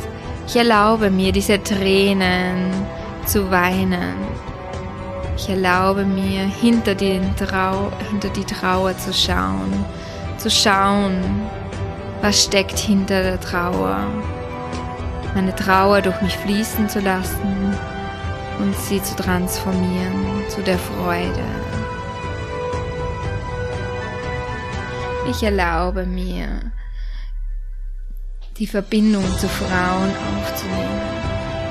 Ich 0.49 0.57
erlaube 0.57 1.11
mir 1.11 1.31
diese 1.31 1.63
Tränen 1.63 2.73
zu 3.27 3.51
weinen. 3.51 4.15
Ich 5.37 5.47
erlaube 5.47 6.07
mir, 6.07 6.41
hinter, 6.41 6.95
den 6.95 7.37
Trau 7.37 7.93
hinter 8.09 8.31
die 8.31 8.47
Trauer 8.47 8.97
zu 8.97 9.13
schauen, 9.13 9.85
zu 10.39 10.51
schauen, 10.51 11.21
was 12.23 12.45
steckt 12.45 12.79
hinter 12.79 13.23
der 13.23 13.39
Trauer, 13.39 14.07
meine 15.35 15.55
Trauer 15.55 16.01
durch 16.01 16.19
mich 16.23 16.35
fließen 16.39 16.89
zu 16.89 17.01
lassen 17.01 17.77
und 18.59 18.75
sie 18.75 19.03
zu 19.03 19.17
transformieren 19.17 20.49
zu 20.49 20.63
der 20.63 20.79
Freude. 20.79 21.45
Ich 25.31 25.43
erlaube 25.43 26.07
mir, 26.07 26.49
die 28.59 28.67
Verbindung 28.67 29.25
zu 29.39 29.49
Frauen 29.49 30.11
aufzunehmen. 30.35 30.99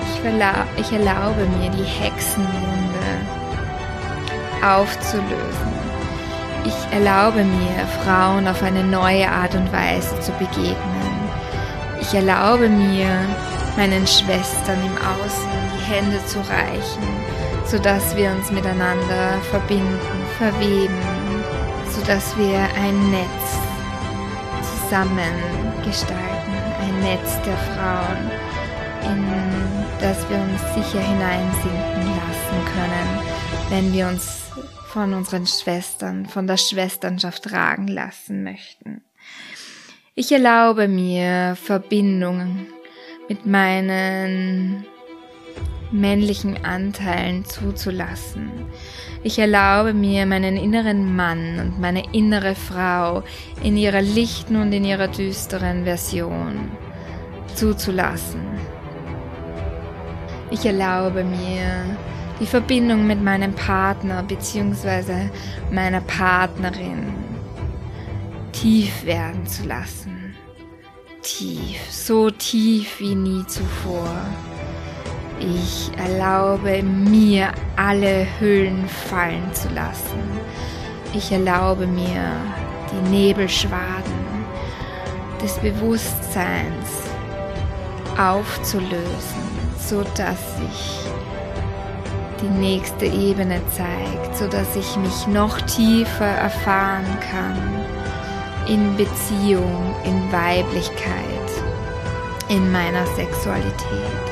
Ich, 0.04 0.86
ich 0.86 0.92
erlaube 0.92 1.46
mir 1.60 1.70
die 1.72 1.84
Hexenwunde 1.84 2.88
aufzulösen. 4.64 5.78
Ich 6.66 6.94
erlaube 6.94 7.44
mir, 7.44 7.88
Frauen 8.04 8.48
auf 8.48 8.64
eine 8.64 8.84
neue 8.84 9.30
Art 9.30 9.56
und 9.56 9.72
Weise 9.72 10.20
zu 10.20 10.32
begegnen. 10.34 10.78
Ich 12.02 12.14
erlaube 12.14 12.70
mir, 12.70 13.08
meinen 13.76 14.08
Schwestern 14.08 14.80
im 14.84 14.98
Außen 14.98 15.50
die 15.76 15.94
Hände 15.94 16.26
zu 16.26 16.40
reichen, 16.40 17.04
sodass 17.66 18.16
wir 18.16 18.32
uns 18.32 18.52
miteinander 18.52 19.40
verbinden, 19.52 20.00
verweben, 20.38 20.98
sodass 21.94 22.36
wir 22.38 22.60
ein 22.82 23.12
Netz 23.12 23.58
zusammen 24.88 25.34
gestalten, 25.86 26.37
Netz 27.02 27.42
der 27.46 27.58
Frauen, 27.58 28.32
in 29.04 29.28
das 30.00 30.30
wir 30.30 30.38
uns 30.38 30.62
sicher 30.76 31.02
hineinsinken 31.02 32.06
lassen 32.06 32.66
können, 32.74 33.20
wenn 33.70 33.94
wir 33.94 34.08
uns 34.08 34.52
von 34.88 35.14
unseren 35.14 35.48
Schwestern, 35.48 36.26
von 36.26 36.48
der 36.48 36.58
Schwesternschaft 36.58 37.44
tragen 37.44 37.88
lassen 37.88 38.44
möchten. 38.44 39.02
Ich 40.16 40.32
erlaube 40.32 40.88
mir 40.88 41.56
Verbindungen 41.56 42.68
mit 43.30 43.46
meinen 43.46 44.86
männlichen 45.92 46.64
Anteilen 46.66 47.46
zuzulassen. 47.46 48.52
Ich 49.24 49.40
erlaube 49.40 49.94
mir, 49.94 50.26
meinen 50.26 50.58
inneren 50.58 51.16
Mann 51.16 51.60
und 51.60 51.80
meine 51.80 52.04
innere 52.14 52.56
Frau 52.56 53.24
in 53.64 53.78
ihrer 53.78 54.02
lichten 54.02 54.56
und 54.56 54.72
in 54.74 54.86
ihrer 54.86 55.08
düsteren 55.08 55.86
Version 55.86 56.72
zuzulassen. 57.56 58.42
Ich 60.50 60.66
erlaube 60.66 61.24
mir, 61.24 61.86
die 62.40 62.46
Verbindung 62.46 63.08
mit 63.08 63.22
meinem 63.22 63.54
Partner 63.54 64.24
bzw. 64.24 65.30
meiner 65.72 66.02
Partnerin 66.02 67.14
tief 68.52 69.06
werden 69.06 69.46
zu 69.46 69.66
lassen. 69.66 70.36
Tief, 71.22 71.80
so 71.90 72.30
tief 72.30 73.00
wie 73.00 73.16
nie 73.16 73.46
zuvor. 73.48 74.10
Ich 75.40 75.92
erlaube 75.98 76.82
mir, 76.82 77.52
alle 77.76 78.26
Hüllen 78.40 78.88
fallen 78.88 79.54
zu 79.54 79.68
lassen. 79.70 80.20
Ich 81.14 81.32
erlaube 81.32 81.86
mir, 81.86 82.32
die 82.92 83.10
Nebelschwaden 83.10 84.28
des 85.42 85.58
Bewusstseins 85.60 87.07
aufzulösen, 88.20 89.48
so 89.78 90.04
dass 90.16 90.40
sich 90.58 91.00
die 92.42 92.60
nächste 92.60 93.06
Ebene 93.06 93.62
zeigt, 93.76 94.38
so 94.38 94.48
dass 94.48 94.76
ich 94.76 94.96
mich 94.98 95.28
noch 95.28 95.60
tiefer 95.62 96.26
erfahren 96.26 97.18
kann 97.32 97.58
in 98.68 98.96
Beziehung, 98.98 99.96
in 100.04 100.32
Weiblichkeit, 100.32 101.52
in 102.50 102.72
meiner 102.72 103.06
Sexualität 103.16 104.28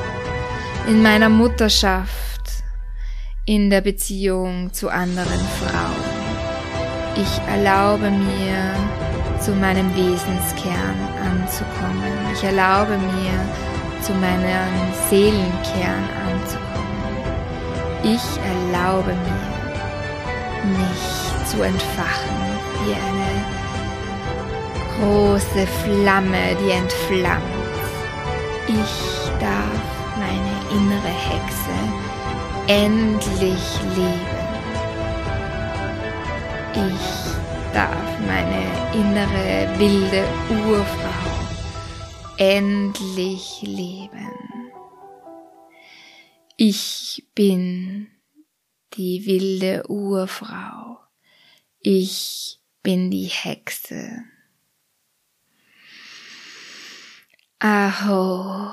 in 0.88 1.02
meiner 1.02 1.28
Mutterschaft, 1.28 2.62
in 3.44 3.70
der 3.70 3.80
Beziehung 3.80 4.72
zu 4.72 4.88
anderen 4.88 5.40
Frauen. 5.58 6.16
Ich 7.16 7.40
erlaube 7.48 8.10
mir, 8.10 8.74
zu 9.40 9.52
meinem 9.52 9.94
Wesenskern 9.96 10.96
anzukommen. 11.22 12.12
Ich 12.32 12.44
erlaube 12.44 12.96
mir, 12.96 13.65
zu 14.06 14.12
meinem 14.12 14.92
Seelenkern 15.10 16.04
anzukommen. 16.24 17.06
Ich 18.04 18.26
erlaube 18.52 19.12
mir, 19.12 20.78
mich 20.78 21.04
zu 21.46 21.62
entfachen 21.62 22.38
wie 22.84 22.94
eine 22.94 23.30
große 24.96 25.66
Flamme, 25.82 26.54
die 26.60 26.70
entflammt. 26.70 27.42
Ich 28.68 28.94
darf 29.40 29.86
meine 30.16 30.54
innere 30.70 31.14
Hexe 31.28 31.76
endlich 32.68 33.66
leben. 33.96 34.36
Ich 36.74 37.08
darf 37.74 38.10
meine 38.24 38.62
innere 38.94 39.78
wilde 39.80 40.22
Urfrau 40.48 41.15
endlich 42.38 43.62
leben. 43.62 44.30
Ich 46.56 47.26
bin 47.34 48.08
die 48.94 49.26
wilde 49.26 49.84
Urfrau. 49.88 50.98
Ich 51.80 52.60
bin 52.82 53.10
die 53.10 53.26
Hexe. 53.26 54.24
Aho. 57.58 58.70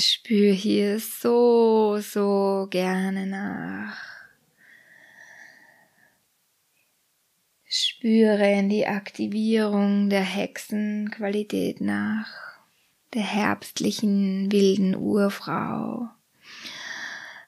Spür 0.00 0.52
hier 0.52 0.98
so, 0.98 1.98
so 2.00 2.66
gerne 2.70 3.26
nach. 3.26 3.98
Spüre 7.64 8.50
in 8.50 8.68
die 8.68 8.86
Aktivierung 8.86 10.08
der 10.08 10.22
Hexenqualität 10.22 11.80
nach, 11.80 12.28
der 13.14 13.22
herbstlichen 13.22 14.50
wilden 14.50 14.96
Urfrau. 14.96 16.08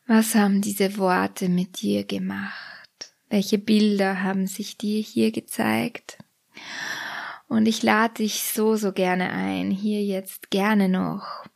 Was 0.07 0.35
haben 0.35 0.61
diese 0.61 0.99
Worte 0.99 1.49
mit 1.49 1.81
dir 1.81 2.05
gemacht? 2.05 3.15
Welche 3.31 3.59
Bilder 3.59 4.23
haben 4.23 4.47
sich 4.47 4.77
dir 4.77 5.01
hier 5.01 5.33
gezeigt? 5.33 6.19
Und 7.49 7.67
ich 7.67 7.83
lade 7.83 8.15
dich 8.15 8.43
so, 8.43 8.77
so 8.77 8.93
gerne 8.93 9.31
ein, 9.31 9.71
hier 9.71 10.05
jetzt 10.05 10.51
gerne 10.51 10.89
noch 10.89 11.47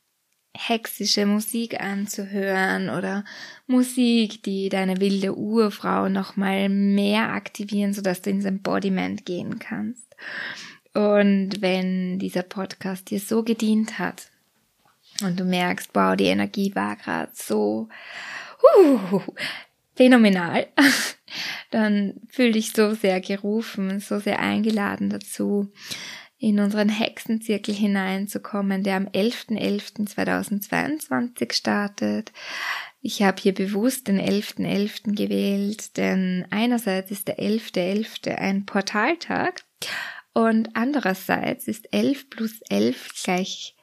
hexische 0.56 1.26
Musik 1.26 1.80
anzuhören 1.80 2.88
oder 2.88 3.24
Musik, 3.66 4.42
die 4.42 4.68
deine 4.68 5.00
wilde 5.00 5.36
Urfrau 5.36 6.08
nochmal 6.08 6.68
mehr 6.68 7.32
aktivieren, 7.32 7.92
sodass 7.92 8.22
du 8.22 8.30
ins 8.30 8.44
Embodiment 8.44 9.24
gehen 9.24 9.58
kannst. 9.58 10.06
Und 10.94 11.60
wenn 11.60 12.18
dieser 12.18 12.42
Podcast 12.42 13.10
dir 13.10 13.20
so 13.20 13.42
gedient 13.42 13.98
hat 13.98 14.30
und 15.22 15.38
du 15.38 15.44
merkst, 15.44 15.90
wow, 15.92 16.16
die 16.16 16.24
Energie 16.24 16.74
war 16.74 16.96
gerade 16.96 17.32
so 17.34 17.88
uh, 18.78 19.20
phänomenal, 19.94 20.66
dann 21.70 22.14
fühl 22.28 22.52
dich 22.52 22.72
so 22.72 22.94
sehr 22.94 23.20
gerufen, 23.20 24.00
so 24.00 24.18
sehr 24.18 24.38
eingeladen 24.38 25.10
dazu, 25.10 25.70
in 26.38 26.60
unseren 26.60 26.90
Hexenzirkel 26.90 27.74
hineinzukommen, 27.74 28.82
der 28.82 28.96
am 28.96 29.06
11.11.2022 29.06 31.52
startet. 31.52 32.32
Ich 33.00 33.22
habe 33.22 33.40
hier 33.40 33.54
bewusst 33.54 34.08
den 34.08 34.20
11.11. 34.20 35.06
.11. 35.06 35.16
gewählt, 35.16 35.96
denn 35.96 36.44
einerseits 36.50 37.10
ist 37.10 37.28
der 37.28 37.38
11.11. 37.38 38.24
.11. 38.24 38.34
ein 38.34 38.66
Portaltag 38.66 39.62
und 40.32 40.70
andererseits 40.74 41.68
ist 41.68 41.92
11 41.92 42.28
plus 42.28 42.60
11 42.68 43.12
gleich 43.22 43.76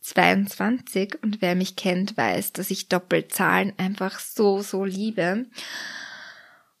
22 0.00 1.18
und 1.22 1.42
wer 1.42 1.54
mich 1.54 1.76
kennt, 1.76 2.16
weiß, 2.16 2.54
dass 2.54 2.70
ich 2.70 2.88
Doppelzahlen 2.88 3.74
einfach 3.76 4.18
so, 4.18 4.62
so 4.62 4.84
liebe. 4.84 5.44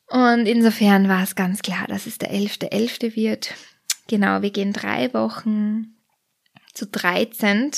Und 0.06 0.46
insofern 0.46 1.08
war 1.08 1.22
es 1.22 1.34
ganz 1.34 1.60
klar, 1.60 1.86
dass 1.88 2.06
es 2.06 2.16
der 2.16 2.32
11.11. 2.32 2.72
.11. 2.72 3.16
wird 3.16 3.54
Genau, 4.08 4.42
wir 4.42 4.50
gehen 4.50 4.72
drei 4.72 5.12
Wochen 5.12 5.94
zu 6.72 6.86
13. 6.86 7.70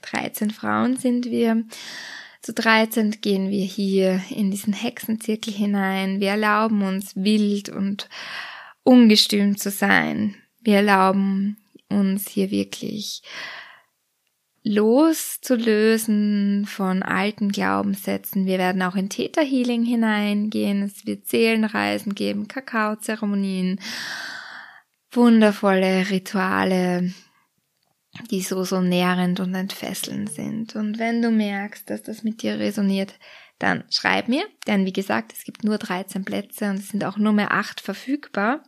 13 0.00 0.50
Frauen 0.50 0.96
sind 0.96 1.26
wir. 1.26 1.64
Zu 2.40 2.52
13 2.52 3.20
gehen 3.20 3.50
wir 3.50 3.64
hier 3.64 4.22
in 4.30 4.50
diesen 4.50 4.72
Hexenzirkel 4.72 5.52
hinein. 5.52 6.20
Wir 6.20 6.30
erlauben 6.30 6.82
uns 6.82 7.16
wild 7.16 7.68
und 7.68 8.08
ungestüm 8.84 9.56
zu 9.56 9.70
sein. 9.70 10.36
Wir 10.60 10.76
erlauben 10.76 11.56
uns 11.88 12.28
hier 12.28 12.50
wirklich 12.52 13.22
loszulösen 14.62 15.44
von 16.66 17.02
alten 17.02 17.50
Glaubenssätzen. 17.50 18.46
Wir 18.46 18.58
werden 18.58 18.82
auch 18.82 18.94
in 18.94 19.08
Theta 19.08 19.42
Healing 19.42 19.84
hineingehen. 19.84 20.82
Es 20.82 21.06
wird 21.06 21.26
Seelenreisen 21.26 22.14
geben, 22.14 22.46
Kakaozeremonien 22.46 23.80
wundervolle 25.16 26.10
Rituale, 26.10 27.12
die 28.30 28.42
so, 28.42 28.64
so 28.64 28.80
nährend 28.80 29.40
und 29.40 29.54
entfesselnd 29.54 30.30
sind. 30.30 30.76
Und 30.76 30.98
wenn 30.98 31.22
du 31.22 31.30
merkst, 31.30 31.88
dass 31.90 32.02
das 32.02 32.22
mit 32.22 32.42
dir 32.42 32.58
resoniert, 32.58 33.14
dann 33.58 33.84
schreib 33.90 34.28
mir, 34.28 34.44
denn 34.66 34.84
wie 34.84 34.92
gesagt, 34.92 35.32
es 35.32 35.44
gibt 35.44 35.64
nur 35.64 35.78
13 35.78 36.24
Plätze 36.24 36.70
und 36.70 36.78
es 36.78 36.88
sind 36.88 37.04
auch 37.04 37.16
nur 37.16 37.32
mehr 37.32 37.52
8 37.52 37.80
verfügbar. 37.80 38.62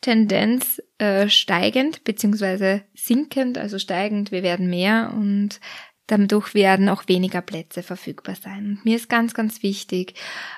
Tendenz 0.00 0.80
äh, 0.98 1.28
steigend 1.28 2.04
beziehungsweise 2.04 2.84
sinkend, 2.94 3.58
also 3.58 3.78
steigend, 3.78 4.30
wir 4.30 4.42
werden 4.42 4.70
mehr 4.70 5.12
und 5.14 5.60
dadurch 6.06 6.54
werden 6.54 6.88
auch 6.88 7.06
weniger 7.08 7.42
Plätze 7.42 7.82
verfügbar 7.82 8.34
sein. 8.34 8.66
Und 8.66 8.84
mir 8.84 8.96
ist 8.96 9.08
ganz, 9.08 9.34
ganz 9.34 9.62
wichtig, 9.62 10.14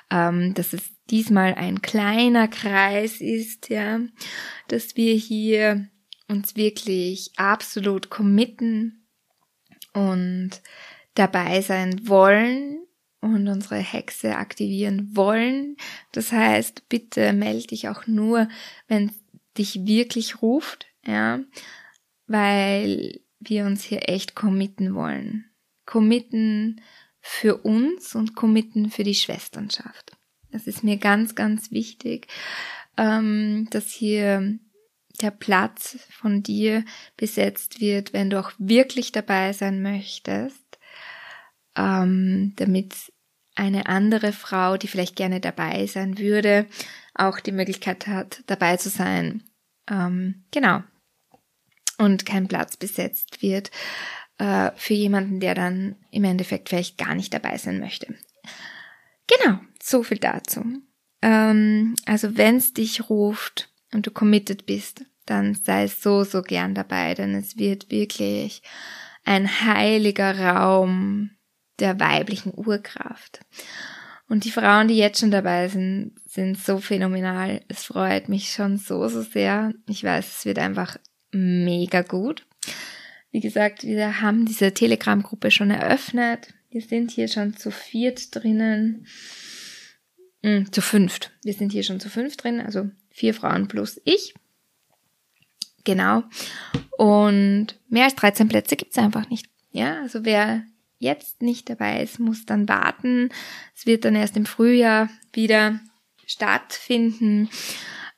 ähm, 0.09 0.53
dass 0.53 0.73
es 0.73 0.89
diesmal 1.11 1.53
ein 1.53 1.81
kleiner 1.81 2.47
Kreis 2.47 3.21
ist, 3.21 3.69
ja, 3.69 3.99
dass 4.67 4.95
wir 4.95 5.13
hier 5.13 5.89
uns 6.27 6.55
wirklich 6.55 7.31
absolut 7.35 8.09
committen 8.09 9.05
und 9.93 10.61
dabei 11.13 11.61
sein 11.61 12.07
wollen 12.07 12.85
und 13.19 13.47
unsere 13.47 13.77
Hexe 13.77 14.37
aktivieren 14.37 15.15
wollen. 15.15 15.75
Das 16.13 16.31
heißt, 16.31 16.87
bitte 16.89 17.33
melde 17.33 17.67
dich 17.67 17.89
auch 17.89 18.07
nur, 18.07 18.47
wenn 18.87 19.11
dich 19.57 19.85
wirklich 19.85 20.41
ruft, 20.41 20.87
ja, 21.05 21.39
weil 22.27 23.19
wir 23.39 23.65
uns 23.65 23.83
hier 23.83 24.07
echt 24.07 24.35
committen 24.35 24.95
wollen. 24.95 25.45
Committen 25.85 26.81
für 27.19 27.57
uns 27.57 28.15
und 28.15 28.35
committen 28.35 28.89
für 28.89 29.03
die 29.03 29.15
Schwesternschaft. 29.15 30.17
Das 30.51 30.67
ist 30.67 30.83
mir 30.83 30.97
ganz, 30.97 31.35
ganz 31.35 31.71
wichtig. 31.71 32.27
ähm, 32.97 33.67
dass 33.71 33.87
hier 33.87 34.59
der 35.21 35.31
Platz 35.31 35.97
von 36.09 36.43
dir 36.43 36.83
besetzt 37.17 37.79
wird, 37.79 38.13
wenn 38.13 38.29
du 38.29 38.39
auch 38.39 38.51
wirklich 38.57 39.11
dabei 39.11 39.53
sein 39.53 39.81
möchtest, 39.81 40.79
ähm, 41.75 42.53
damit 42.57 42.93
eine 43.55 43.87
andere 43.87 44.33
Frau, 44.33 44.77
die 44.77 44.87
vielleicht 44.87 45.15
gerne 45.15 45.39
dabei 45.39 45.85
sein 45.85 46.17
würde, 46.17 46.65
auch 47.13 47.39
die 47.39 47.51
Möglichkeit 47.51 48.07
hat, 48.07 48.43
dabei 48.47 48.77
zu 48.77 48.89
sein. 48.89 49.43
Ähm, 49.89 50.43
genau. 50.51 50.83
Und 51.97 52.25
kein 52.25 52.47
Platz 52.47 52.77
besetzt 52.77 53.41
wird 53.41 53.69
äh, 54.37 54.71
für 54.75 54.93
jemanden, 54.93 55.39
der 55.39 55.53
dann 55.53 55.95
im 56.09 56.23
Endeffekt 56.23 56.69
vielleicht 56.69 56.97
gar 56.97 57.13
nicht 57.13 57.33
dabei 57.33 57.57
sein 57.57 57.79
möchte. 57.79 58.15
Genau, 59.27 59.59
so 59.83 60.03
viel 60.03 60.19
dazu. 60.19 60.63
Ähm, 61.21 61.95
also 62.05 62.37
wenn 62.37 62.57
es 62.57 62.73
dich 62.73 63.09
ruft 63.09 63.69
und 63.93 64.07
du 64.07 64.11
committed 64.11 64.65
bist, 64.65 65.05
dann 65.25 65.55
sei 65.55 65.87
so, 65.87 66.23
so 66.23 66.41
gern 66.41 66.73
dabei, 66.75 67.13
denn 67.13 67.35
es 67.35 67.57
wird 67.57 67.91
wirklich 67.91 68.61
ein 69.23 69.61
heiliger 69.65 70.39
Raum 70.39 71.31
der 71.79 71.99
weiblichen 71.99 72.53
Urkraft. 72.53 73.41
Und 74.27 74.45
die 74.45 74.51
Frauen, 74.51 74.87
die 74.87 74.97
jetzt 74.97 75.19
schon 75.19 75.31
dabei 75.31 75.67
sind, 75.67 76.13
sind 76.25 76.57
so 76.57 76.77
phänomenal. 76.77 77.61
Es 77.67 77.83
freut 77.83 78.29
mich 78.29 78.51
schon 78.51 78.77
so, 78.77 79.07
so 79.09 79.21
sehr. 79.21 79.73
Ich 79.87 80.03
weiß, 80.03 80.37
es 80.37 80.45
wird 80.45 80.57
einfach 80.57 80.97
mega 81.31 82.01
gut. 82.01 82.45
Wie 83.31 83.41
gesagt, 83.41 83.83
wir 83.83 84.21
haben 84.21 84.45
diese 84.45 84.73
Telegram-Gruppe 84.73 85.51
schon 85.51 85.71
eröffnet. 85.71 86.53
Wir 86.69 86.81
sind 86.81 87.11
hier 87.11 87.27
schon 87.27 87.57
zu 87.57 87.71
viert 87.71 88.33
drinnen. 88.33 89.05
Hm, 90.43 90.71
zu 90.71 90.81
fünft. 90.81 91.31
Wir 91.43 91.53
sind 91.53 91.71
hier 91.71 91.83
schon 91.83 91.99
zu 91.99 92.09
fünft 92.09 92.43
drin, 92.43 92.61
also 92.61 92.89
vier 93.09 93.33
Frauen 93.33 93.67
plus 93.67 94.01
ich. 94.05 94.33
Genau. 95.83 96.23
Und 96.97 97.67
mehr 97.89 98.05
als 98.05 98.15
13 98.15 98.47
Plätze 98.47 98.75
gibt's 98.75 98.97
einfach 98.97 99.29
nicht. 99.29 99.47
Ja, 99.71 100.01
also 100.01 100.25
wer 100.25 100.63
jetzt 100.99 101.41
nicht 101.41 101.69
dabei 101.69 102.03
ist, 102.03 102.19
muss 102.19 102.45
dann 102.45 102.67
warten. 102.67 103.29
Es 103.75 103.85
wird 103.85 104.05
dann 104.05 104.15
erst 104.15 104.37
im 104.37 104.45
Frühjahr 104.45 105.09
wieder 105.33 105.79
stattfinden. 106.25 107.49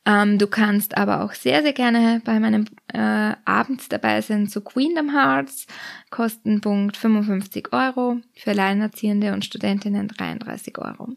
Ähm, 0.06 0.38
du 0.38 0.48
kannst 0.48 0.98
aber 0.98 1.24
auch 1.24 1.34
sehr, 1.34 1.62
sehr 1.62 1.72
gerne 1.72 2.22
bei 2.26 2.40
meinem 2.40 2.66
äh, 2.94 3.34
Abend 3.46 3.92
dabei 3.92 4.22
sein 4.22 4.48
zu 4.48 4.62
Queendom 4.62 5.12
Hearts. 5.12 5.66
Kostenpunkt 6.10 6.98
55 6.98 7.72
Euro, 7.72 8.18
für 8.34 8.52
Alleinerziehende 8.52 9.32
und 9.34 9.46
Studentinnen 9.46 10.10
33 10.10 10.78
Euro. 10.78 11.10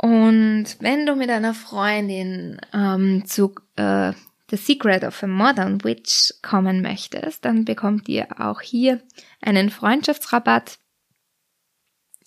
Und 0.00 0.76
wenn 0.78 1.06
du 1.06 1.16
mit 1.16 1.28
einer 1.28 1.54
Freundin 1.54 2.60
ähm, 2.72 3.24
zu 3.26 3.54
äh, 3.76 4.12
The 4.50 4.56
Secret 4.56 5.04
of 5.04 5.22
a 5.22 5.26
Modern 5.26 5.82
Witch 5.84 6.34
kommen 6.40 6.80
möchtest, 6.80 7.44
dann 7.44 7.64
bekommt 7.64 8.08
ihr 8.08 8.40
auch 8.40 8.60
hier 8.60 9.02
einen 9.42 9.70
Freundschaftsrabatt. 9.70 10.78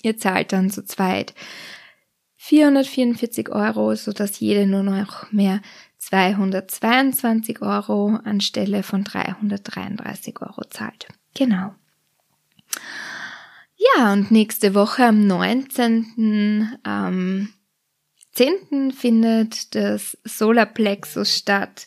Ihr 0.03 0.17
zahlt 0.17 0.51
dann 0.51 0.69
zu 0.69 0.83
zweit 0.83 1.33
444 2.35 3.49
Euro, 3.49 3.95
so 3.95 4.11
dass 4.11 4.39
jede 4.39 4.67
nur 4.67 4.83
noch 4.83 5.31
mehr 5.31 5.61
222 5.99 7.61
Euro 7.61 8.19
anstelle 8.23 8.83
von 8.83 9.03
333 9.03 10.41
Euro 10.41 10.63
zahlt. 10.69 11.07
Genau. 11.35 11.73
Ja, 13.95 14.11
und 14.11 14.29
nächste 14.29 14.75
Woche 14.75 15.05
am 15.05 15.25
19. 15.25 16.77
Ähm, 16.85 17.49
10. 18.33 18.91
findet 18.91 19.75
das 19.75 20.17
Solarplexus 20.23 21.35
statt 21.35 21.85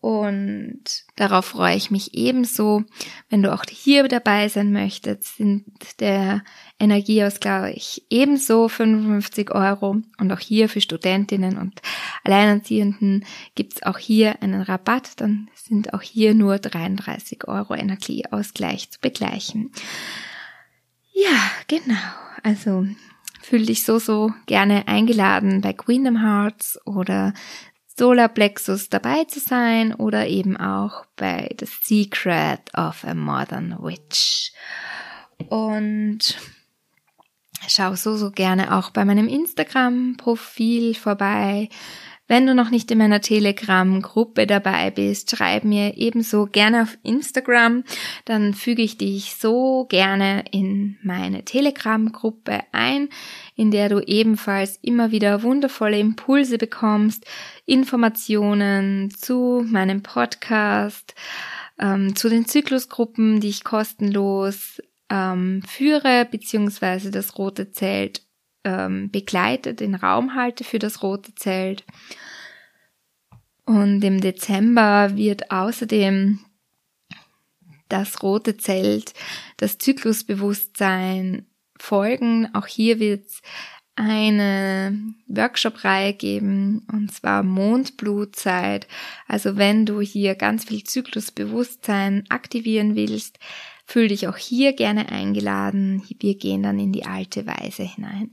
und 0.00 0.82
darauf 1.16 1.44
freue 1.44 1.76
ich 1.76 1.90
mich 1.90 2.14
ebenso. 2.14 2.84
Wenn 3.28 3.42
du 3.42 3.52
auch 3.52 3.64
hier 3.68 4.08
dabei 4.08 4.48
sein 4.48 4.72
möchtest, 4.72 5.36
sind 5.36 5.66
der 6.00 6.42
Energieausgleich 6.78 8.04
ebenso 8.08 8.68
55 8.68 9.50
Euro. 9.50 9.98
Und 10.18 10.32
auch 10.32 10.38
hier 10.38 10.70
für 10.70 10.80
Studentinnen 10.80 11.58
und 11.58 11.82
Alleinerziehenden 12.24 13.26
gibt's 13.54 13.82
auch 13.82 13.98
hier 13.98 14.42
einen 14.42 14.62
Rabatt. 14.62 15.20
Dann 15.20 15.50
sind 15.54 15.92
auch 15.92 16.02
hier 16.02 16.32
nur 16.32 16.58
33 16.58 17.46
Euro 17.46 17.74
Energieausgleich 17.74 18.90
zu 18.90 19.00
begleichen. 19.00 19.70
Ja, 21.12 21.50
genau. 21.68 21.94
Also 22.42 22.86
fühl 23.42 23.66
dich 23.66 23.84
so, 23.84 23.98
so 23.98 24.32
gerne 24.46 24.86
eingeladen 24.88 25.60
bei 25.60 25.72
Queendom 25.72 26.22
Hearts 26.22 26.78
oder 26.84 27.32
Solarplexus 27.96 28.88
dabei 28.88 29.24
zu 29.24 29.40
sein 29.40 29.94
oder 29.94 30.26
eben 30.26 30.56
auch 30.56 31.04
bei 31.16 31.54
The 31.58 31.66
Secret 31.66 32.60
of 32.74 33.04
a 33.04 33.14
Modern 33.14 33.76
Witch. 33.80 34.52
Und 35.48 36.38
schau 37.68 37.94
so, 37.94 38.16
so 38.16 38.30
gerne 38.30 38.76
auch 38.76 38.90
bei 38.90 39.04
meinem 39.04 39.28
Instagram-Profil 39.28 40.94
vorbei. 40.94 41.68
Wenn 42.30 42.46
du 42.46 42.54
noch 42.54 42.70
nicht 42.70 42.88
in 42.92 42.98
meiner 42.98 43.20
Telegram-Gruppe 43.20 44.46
dabei 44.46 44.92
bist, 44.92 45.36
schreib 45.36 45.64
mir 45.64 45.96
ebenso 45.96 46.46
gerne 46.46 46.82
auf 46.82 46.96
Instagram. 47.02 47.82
Dann 48.24 48.54
füge 48.54 48.82
ich 48.82 48.96
dich 48.96 49.34
so 49.34 49.86
gerne 49.88 50.44
in 50.52 50.96
meine 51.02 51.44
Telegram-Gruppe 51.44 52.60
ein, 52.70 53.08
in 53.56 53.72
der 53.72 53.88
du 53.88 53.98
ebenfalls 53.98 54.78
immer 54.80 55.10
wieder 55.10 55.42
wundervolle 55.42 55.98
Impulse 55.98 56.56
bekommst, 56.56 57.26
Informationen 57.66 59.10
zu 59.10 59.66
meinem 59.66 60.04
Podcast, 60.04 61.16
ähm, 61.80 62.14
zu 62.14 62.28
den 62.28 62.46
Zyklusgruppen, 62.46 63.40
die 63.40 63.48
ich 63.48 63.64
kostenlos 63.64 64.80
ähm, 65.10 65.64
führe, 65.66 66.28
beziehungsweise 66.30 67.10
das 67.10 67.36
rote 67.38 67.72
Zelt 67.72 68.22
ähm, 68.64 69.10
begleite, 69.10 69.74
den 69.74 69.94
Raum 69.94 70.34
halte 70.34 70.64
für 70.64 70.78
das 70.78 71.02
rote 71.02 71.34
Zelt. 71.34 71.84
Und 73.64 74.02
im 74.02 74.20
Dezember 74.20 75.16
wird 75.16 75.50
außerdem 75.50 76.40
das 77.88 78.22
rote 78.22 78.56
Zelt, 78.56 79.14
das 79.56 79.78
Zyklusbewusstsein 79.78 81.46
folgen. 81.78 82.48
Auch 82.54 82.66
hier 82.66 82.98
wird 82.98 83.26
es 83.26 83.42
eine 83.96 84.96
Workshop-Reihe 85.26 86.14
geben, 86.14 86.86
und 86.90 87.12
zwar 87.12 87.42
Mondblutzeit. 87.42 88.88
Also 89.26 89.56
wenn 89.56 89.84
du 89.84 90.00
hier 90.00 90.34
ganz 90.36 90.64
viel 90.64 90.84
Zyklusbewusstsein 90.84 92.24
aktivieren 92.30 92.96
willst, 92.96 93.38
Fühl 93.90 94.06
dich 94.06 94.28
auch 94.28 94.36
hier 94.36 94.72
gerne 94.72 95.08
eingeladen. 95.08 96.04
Wir 96.20 96.38
gehen 96.38 96.62
dann 96.62 96.78
in 96.78 96.92
die 96.92 97.06
alte 97.06 97.44
Weise 97.44 97.82
hinein. 97.82 98.30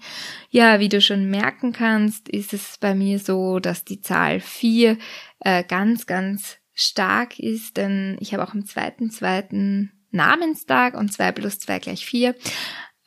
Ja, 0.52 0.80
wie 0.80 0.88
du 0.88 1.02
schon 1.02 1.32
merken 1.32 1.74
kannst, 1.74 2.30
ist 2.30 2.54
es 2.54 2.78
bei 2.78 2.94
mir 2.94 3.18
so, 3.18 3.58
dass 3.58 3.84
die 3.84 4.00
Zahl 4.00 4.40
4 4.40 5.00
äh, 5.40 5.64
ganz, 5.64 6.06
ganz 6.06 6.58
stark 6.76 7.40
ist, 7.40 7.78
denn 7.78 8.18
ich 8.20 8.36
habe 8.36 8.44
auch 8.44 8.54
am 8.54 8.68
zweiten, 8.68 9.10
zweiten 9.10 9.92
Namenstag 10.12 10.94
und 10.94 11.12
2 11.12 11.32
plus 11.32 11.58
2 11.58 11.80
gleich 11.80 12.06
4. 12.06 12.36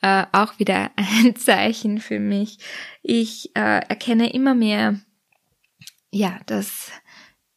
Äh, 0.01 0.25
auch 0.33 0.59
wieder 0.59 0.91
ein 0.97 1.37
Zeichen 1.37 2.01
für 2.01 2.19
mich. 2.19 2.57
Ich 3.01 3.55
äh, 3.55 3.79
erkenne 3.87 4.33
immer 4.33 4.55
mehr, 4.55 4.99
ja, 6.09 6.37
dass 6.47 6.91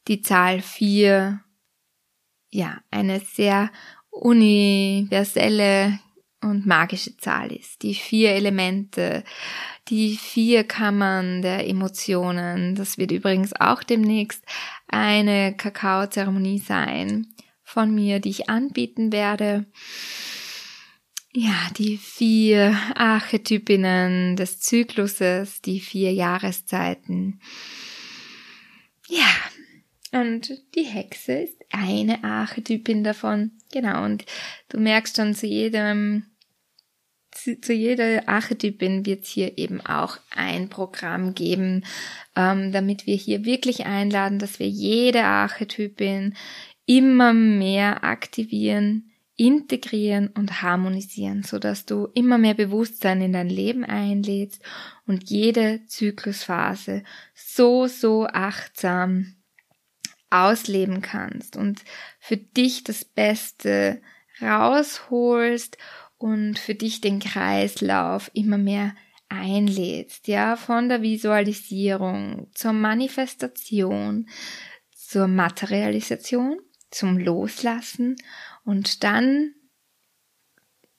die 0.06 0.22
Zahl 0.22 0.60
4 0.60 1.40
ja, 2.54 2.80
eine 2.92 3.18
sehr 3.18 3.72
universelle 4.14 5.98
und 6.40 6.66
magische 6.66 7.16
Zahl 7.16 7.52
ist. 7.52 7.82
Die 7.82 7.94
vier 7.94 8.30
Elemente, 8.30 9.24
die 9.88 10.16
vier 10.16 10.64
Kammern 10.64 11.42
der 11.42 11.68
Emotionen. 11.68 12.74
Das 12.74 12.98
wird 12.98 13.10
übrigens 13.12 13.52
auch 13.58 13.82
demnächst 13.82 14.44
eine 14.88 15.56
Kakaozeremonie 15.56 16.58
sein 16.58 17.34
von 17.62 17.94
mir, 17.94 18.20
die 18.20 18.30
ich 18.30 18.48
anbieten 18.48 19.12
werde. 19.12 19.66
Ja, 21.32 21.68
die 21.76 21.96
vier 21.96 22.78
Archetypinnen 22.94 24.36
des 24.36 24.60
Zykluses, 24.60 25.62
die 25.62 25.80
vier 25.80 26.12
Jahreszeiten. 26.12 27.40
Ja, 29.08 29.26
und 30.14 30.52
die 30.76 30.84
Hexe 30.84 31.32
ist 31.32 31.60
eine 31.70 32.22
Archetypin 32.22 33.02
davon. 33.02 33.50
Genau, 33.72 34.04
und 34.04 34.24
du 34.68 34.78
merkst 34.78 35.16
schon 35.16 35.34
zu 35.34 35.46
jedem, 35.46 36.26
zu, 37.32 37.60
zu 37.60 37.72
jeder 37.72 38.28
Archetypin 38.28 39.04
wird 39.04 39.24
es 39.24 39.28
hier 39.28 39.58
eben 39.58 39.80
auch 39.80 40.18
ein 40.30 40.68
Programm 40.68 41.34
geben, 41.34 41.84
ähm, 42.36 42.70
damit 42.70 43.06
wir 43.06 43.16
hier 43.16 43.44
wirklich 43.44 43.86
einladen, 43.86 44.38
dass 44.38 44.60
wir 44.60 44.68
jede 44.68 45.24
Archetypin 45.24 46.34
immer 46.86 47.32
mehr 47.32 48.04
aktivieren, 48.04 49.10
integrieren 49.36 50.28
und 50.28 50.62
harmonisieren, 50.62 51.42
so 51.42 51.58
dass 51.58 51.86
du 51.86 52.06
immer 52.14 52.38
mehr 52.38 52.54
Bewusstsein 52.54 53.20
in 53.20 53.32
dein 53.32 53.48
Leben 53.48 53.84
einlädst 53.84 54.62
und 55.08 55.28
jede 55.28 55.84
Zyklusphase 55.86 57.02
so, 57.34 57.88
so 57.88 58.26
achtsam 58.26 59.34
ausleben 60.30 61.02
kannst 61.02 61.56
und 61.56 61.82
für 62.18 62.36
dich 62.36 62.84
das 62.84 63.04
Beste 63.04 64.00
rausholst 64.40 65.78
und 66.18 66.58
für 66.58 66.74
dich 66.74 67.00
den 67.00 67.20
Kreislauf 67.20 68.30
immer 68.34 68.58
mehr 68.58 68.94
einlädst, 69.28 70.28
ja, 70.28 70.56
von 70.56 70.88
der 70.88 71.02
Visualisierung 71.02 72.48
zur 72.54 72.72
Manifestation, 72.72 74.28
zur 74.92 75.28
Materialisation, 75.28 76.58
zum 76.90 77.18
Loslassen 77.18 78.16
und 78.64 79.02
dann, 79.02 79.54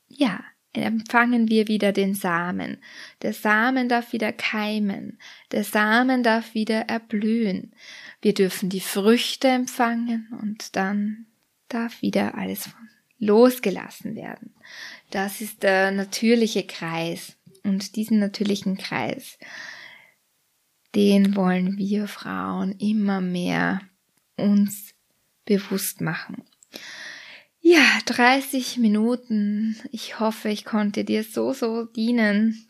ja, 0.07 0.43
empfangen 0.81 1.49
wir 1.49 1.67
wieder 1.67 1.91
den 1.91 2.15
Samen. 2.15 2.77
Der 3.21 3.33
Samen 3.33 3.89
darf 3.89 4.13
wieder 4.13 4.31
keimen. 4.31 5.19
Der 5.51 5.63
Samen 5.63 6.23
darf 6.23 6.53
wieder 6.53 6.81
erblühen. 6.81 7.73
Wir 8.21 8.33
dürfen 8.33 8.69
die 8.69 8.81
Früchte 8.81 9.47
empfangen 9.47 10.27
und 10.41 10.75
dann 10.75 11.25
darf 11.69 12.01
wieder 12.01 12.35
alles 12.37 12.69
losgelassen 13.19 14.15
werden. 14.15 14.53
Das 15.11 15.41
ist 15.41 15.63
der 15.63 15.91
natürliche 15.91 16.65
Kreis. 16.65 17.37
Und 17.63 17.95
diesen 17.95 18.19
natürlichen 18.19 18.77
Kreis, 18.77 19.39
den 20.93 21.35
wollen 21.35 21.77
wir 21.77 22.07
Frauen 22.07 22.73
immer 22.77 23.21
mehr 23.21 23.81
uns 24.37 24.93
bewusst 25.45 25.99
machen. 25.99 26.43
Ja, 27.67 27.81
30 28.05 28.77
Minuten. 28.77 29.75
Ich 29.91 30.19
hoffe, 30.19 30.49
ich 30.49 30.65
konnte 30.65 31.03
dir 31.03 31.23
so, 31.23 31.51
so 31.51 31.85
dienen 31.85 32.67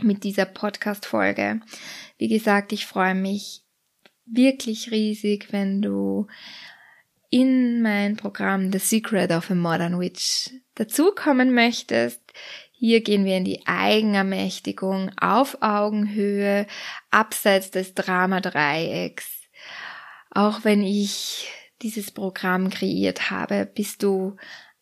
mit 0.00 0.22
dieser 0.22 0.44
Podcast-Folge. 0.44 1.60
Wie 2.18 2.28
gesagt, 2.28 2.72
ich 2.72 2.86
freue 2.86 3.16
mich 3.16 3.62
wirklich 4.26 4.92
riesig, 4.92 5.48
wenn 5.50 5.82
du 5.82 6.28
in 7.30 7.82
mein 7.82 8.16
Programm 8.16 8.70
The 8.70 8.78
Secret 8.78 9.32
of 9.32 9.50
a 9.50 9.56
Modern 9.56 9.98
Witch 9.98 10.50
dazukommen 10.76 11.52
möchtest. 11.52 12.22
Hier 12.70 13.00
gehen 13.00 13.24
wir 13.24 13.38
in 13.38 13.44
die 13.44 13.66
Eigenermächtigung 13.66 15.10
auf 15.20 15.62
Augenhöhe, 15.62 16.68
abseits 17.10 17.72
des 17.72 17.92
Dramadreiecks. 17.94 19.48
Auch 20.30 20.62
wenn 20.62 20.84
ich 20.84 21.50
dieses 21.82 22.10
Programm 22.10 22.70
kreiert 22.70 23.30
habe, 23.30 23.70
bist 23.72 24.02
du 24.02 24.36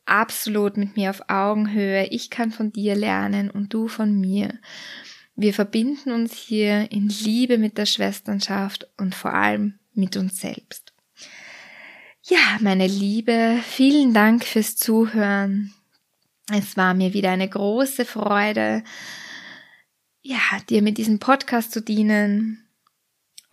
absolut 0.07 0.77
mit 0.77 0.97
mir 0.97 1.11
auf 1.11 1.29
Augenhöhe. 1.29 2.07
Ich 2.07 2.31
kann 2.31 2.51
von 2.51 2.73
dir 2.73 2.95
lernen 2.95 3.51
und 3.51 3.75
du 3.75 3.89
von 3.89 4.19
mir. 4.19 4.55
Wir 5.35 5.53
verbinden 5.53 6.13
uns 6.13 6.35
hier 6.35 6.91
in 6.91 7.09
Liebe 7.09 7.59
mit 7.59 7.77
der 7.77 7.87
Schwesternschaft 7.87 8.89
und 8.97 9.15
vor 9.15 9.35
allem 9.35 9.79
mit 9.93 10.17
uns 10.17 10.41
selbst. 10.41 10.93
Ja, 12.23 12.59
meine 12.61 12.87
Liebe, 12.87 13.59
vielen 13.63 14.15
Dank 14.15 14.45
fürs 14.45 14.77
Zuhören. 14.77 15.75
Es 16.51 16.77
war 16.77 16.95
mir 16.95 17.13
wieder 17.13 17.31
eine 17.31 17.49
große 17.49 18.05
Freude, 18.05 18.83
ja, 20.23 20.39
dir 20.69 20.83
mit 20.83 20.99
diesem 20.99 21.21
Podcast 21.21 21.71
zu 21.71 21.81
dienen. 21.81 22.66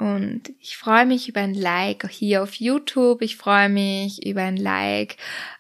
Und 0.04 0.52
ich 0.60 0.76
freue 0.76 1.06
mich 1.06 1.30
über 1.30 1.40
ein 1.40 1.54
Like 1.54 2.10
hier 2.10 2.44
auf 2.44 2.56
YouTube. 2.56 3.22
Ich 3.22 3.38
freue 3.38 3.70
mich 3.70 4.26
über 4.26 4.42
ein 4.42 4.58
Like 4.58 5.16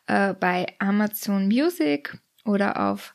äh, 0.05 0.33
bei 0.33 0.67
Amazon 0.79 1.47
Music 1.47 2.17
oder 2.43 2.89
auf 2.89 3.13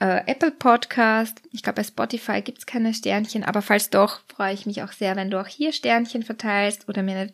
äh, 0.00 0.26
Apple 0.26 0.50
Podcast. 0.50 1.40
Ich 1.52 1.62
glaube, 1.62 1.76
bei 1.76 1.84
Spotify 1.84 2.42
gibt's 2.42 2.66
keine 2.66 2.94
Sternchen, 2.94 3.44
aber 3.44 3.62
falls 3.62 3.90
doch, 3.90 4.22
freue 4.26 4.54
ich 4.54 4.66
mich 4.66 4.82
auch 4.82 4.90
sehr, 4.90 5.14
wenn 5.14 5.30
du 5.30 5.40
auch 5.40 5.46
hier 5.46 5.72
Sternchen 5.72 6.24
verteilst 6.24 6.88
oder 6.88 7.04
mir 7.04 7.30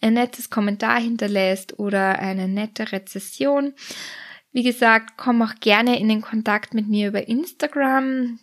ein 0.00 0.14
nettes 0.14 0.48
Kommentar 0.48 0.98
hinterlässt 0.98 1.78
oder 1.78 2.20
eine 2.20 2.48
nette 2.48 2.90
Rezession. 2.90 3.74
Wie 4.50 4.62
gesagt, 4.62 5.18
komm 5.18 5.42
auch 5.42 5.56
gerne 5.60 6.00
in 6.00 6.08
den 6.08 6.22
Kontakt 6.22 6.72
mit 6.72 6.88
mir 6.88 7.08
über 7.08 7.28
Instagram. 7.28 8.38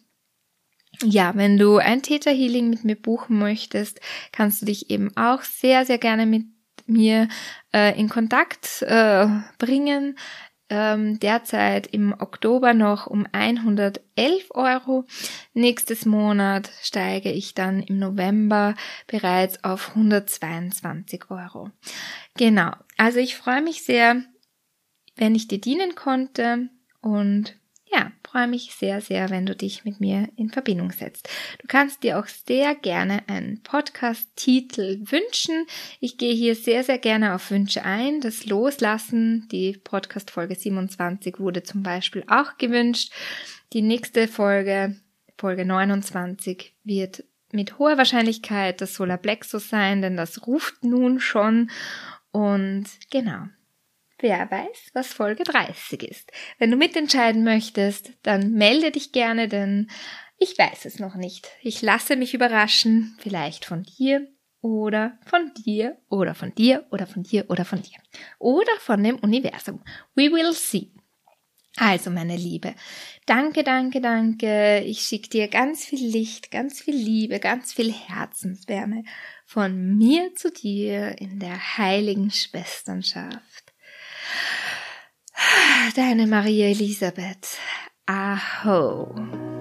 Ja, 1.04 1.36
wenn 1.36 1.58
du 1.58 1.78
ein 1.78 2.02
Theta 2.02 2.32
Healing 2.32 2.70
mit 2.70 2.84
mir 2.84 2.96
buchen 2.96 3.38
möchtest, 3.38 4.02
kannst 4.32 4.62
du 4.62 4.66
dich 4.66 4.90
eben 4.90 5.16
auch 5.16 5.44
sehr, 5.44 5.86
sehr 5.86 6.00
gerne 6.00 6.26
mit 6.26 6.46
mir 6.88 7.28
äh, 7.74 7.98
in 8.00 8.10
Kontakt 8.10 8.82
äh, 8.82 9.28
bringen. 9.60 10.18
Ähm, 10.70 11.18
derzeit 11.20 11.88
im 11.88 12.14
Oktober 12.20 12.74
noch 12.74 13.08
um 13.08 13.26
111 13.32 14.50
Euro. 14.50 15.06
Nächstes 15.54 16.06
Monat 16.06 16.70
steige 16.82 17.32
ich 17.32 17.54
dann 17.54 17.82
im 17.82 18.00
November 18.00 18.76
bereits 19.06 19.64
auf 19.64 19.90
122 19.90 21.30
Euro. 21.30 21.72
Genau. 22.36 22.72
Also 22.98 23.20
ich 23.20 23.38
freue 23.38 23.62
mich 23.62 23.86
sehr, 23.86 24.24
wenn 25.16 25.36
ich 25.36 25.48
dir 25.48 25.62
dienen 25.62 25.96
konnte 25.96 26.70
und 27.00 27.57
ja, 27.91 28.12
freue 28.23 28.47
mich 28.47 28.73
sehr, 28.76 29.02
sehr, 29.02 29.30
wenn 29.30 29.45
du 29.45 29.56
dich 29.56 29.86
mit 29.86 30.00
mir 30.00 30.30
in 30.36 30.50
Verbindung 30.50 30.91
setzt. 30.91 31.30
Du 31.60 31.67
kannst 31.67 32.04
dir 32.04 32.19
auch 32.19 32.28
sehr 32.28 32.76
gerne 32.76 33.23
einen 33.28 33.62
Podcast-Titel 33.63 35.00
wünschen. 35.10 35.65
Ich 36.00 36.17
gehe 36.17 36.34
hier 36.34 36.56
sehr, 36.56 36.84
sehr 36.84 36.97
gerne 36.97 37.34
auf 37.34 37.50
Wünsche 37.52 37.84
ein. 37.84 38.21
Das 38.21 38.45
Loslassen, 38.45 39.47
die 39.52 39.78
Podcast-Folge 39.84 40.56
27 40.56 41.39
wurde 41.39 41.63
zum 41.63 41.84
Beispiel 41.84 42.23
auch 42.28 42.58
gewünscht. 42.58 43.12
Die 43.73 43.82
nächste 43.82 44.28
Folge, 44.28 44.95
Folge 45.38 45.65
29, 45.65 46.73
wird 46.84 47.23
mit 47.52 47.80
hoher 47.80 47.97
Wahrscheinlichkeit 47.97 48.82
das 48.82 48.95
Solar 48.95 49.17
Plexus 49.17 49.69
sein, 49.69 50.02
denn 50.02 50.17
das 50.17 50.45
ruft 50.47 50.84
nun 50.84 51.19
schon. 51.19 51.71
Und 52.32 52.86
genau, 53.10 53.45
Wer 54.19 54.49
weiß, 54.49 54.91
was 54.93 55.13
Folge 55.13 55.43
30 55.43 56.01
ist. 56.03 56.32
Wenn 56.58 56.71
du 56.71 56.77
mitentscheiden 56.77 57.43
möchtest, 57.43 58.12
dann 58.23 58.53
melde 58.53 58.91
dich 58.91 59.12
gerne, 59.12 59.47
denn 59.47 59.89
ich 60.39 60.58
weiß 60.58 60.86
es 60.86 60.99
noch 60.99 61.15
nicht. 61.15 61.49
Ich 61.62 61.82
lasse 61.82 62.15
mich 62.15 62.34
überraschen, 62.34 63.15
vielleicht 63.19 63.65
von 63.65 63.84
dir 63.84 64.27
oder 64.62 65.19
von 65.25 65.51
dir 65.53 65.97
oder 66.10 66.34
von 66.34 66.53
dir 66.56 66.86
oder 66.89 67.06
von 67.06 67.23
dir 67.23 67.45
oder 67.49 67.63
von 67.63 67.82
dir 67.82 67.99
oder 68.39 68.71
von 68.80 69.03
dem 69.03 69.17
Universum. 69.17 69.84
We 70.15 70.32
will 70.32 70.53
see. 70.53 70.91
Also, 71.80 72.10
meine 72.10 72.36
Liebe, 72.36 72.73
danke, 73.27 73.63
danke, 73.63 74.01
danke. 74.01 74.80
Ich 74.80 75.01
schicke 75.01 75.30
dir 75.30 75.47
ganz 75.47 75.86
viel 75.86 76.08
Licht, 76.08 76.49
ganz 76.49 76.82
viel 76.82 76.95
Liebe, 76.95 77.39
ganz 77.39 77.71
viel 77.71 77.93
Herzenswärme 77.93 79.03
von 79.45 79.95
mir 79.95 80.34
zu 80.34 80.51
dir 80.51 81.21
in 81.21 81.38
der 81.39 81.77
heiligen 81.77 82.32
Schwesternschaft. 82.32 83.66
Deine 85.95 86.28
Maria 86.28 86.69
Elisabeth. 86.69 87.58
Aho. 88.06 89.57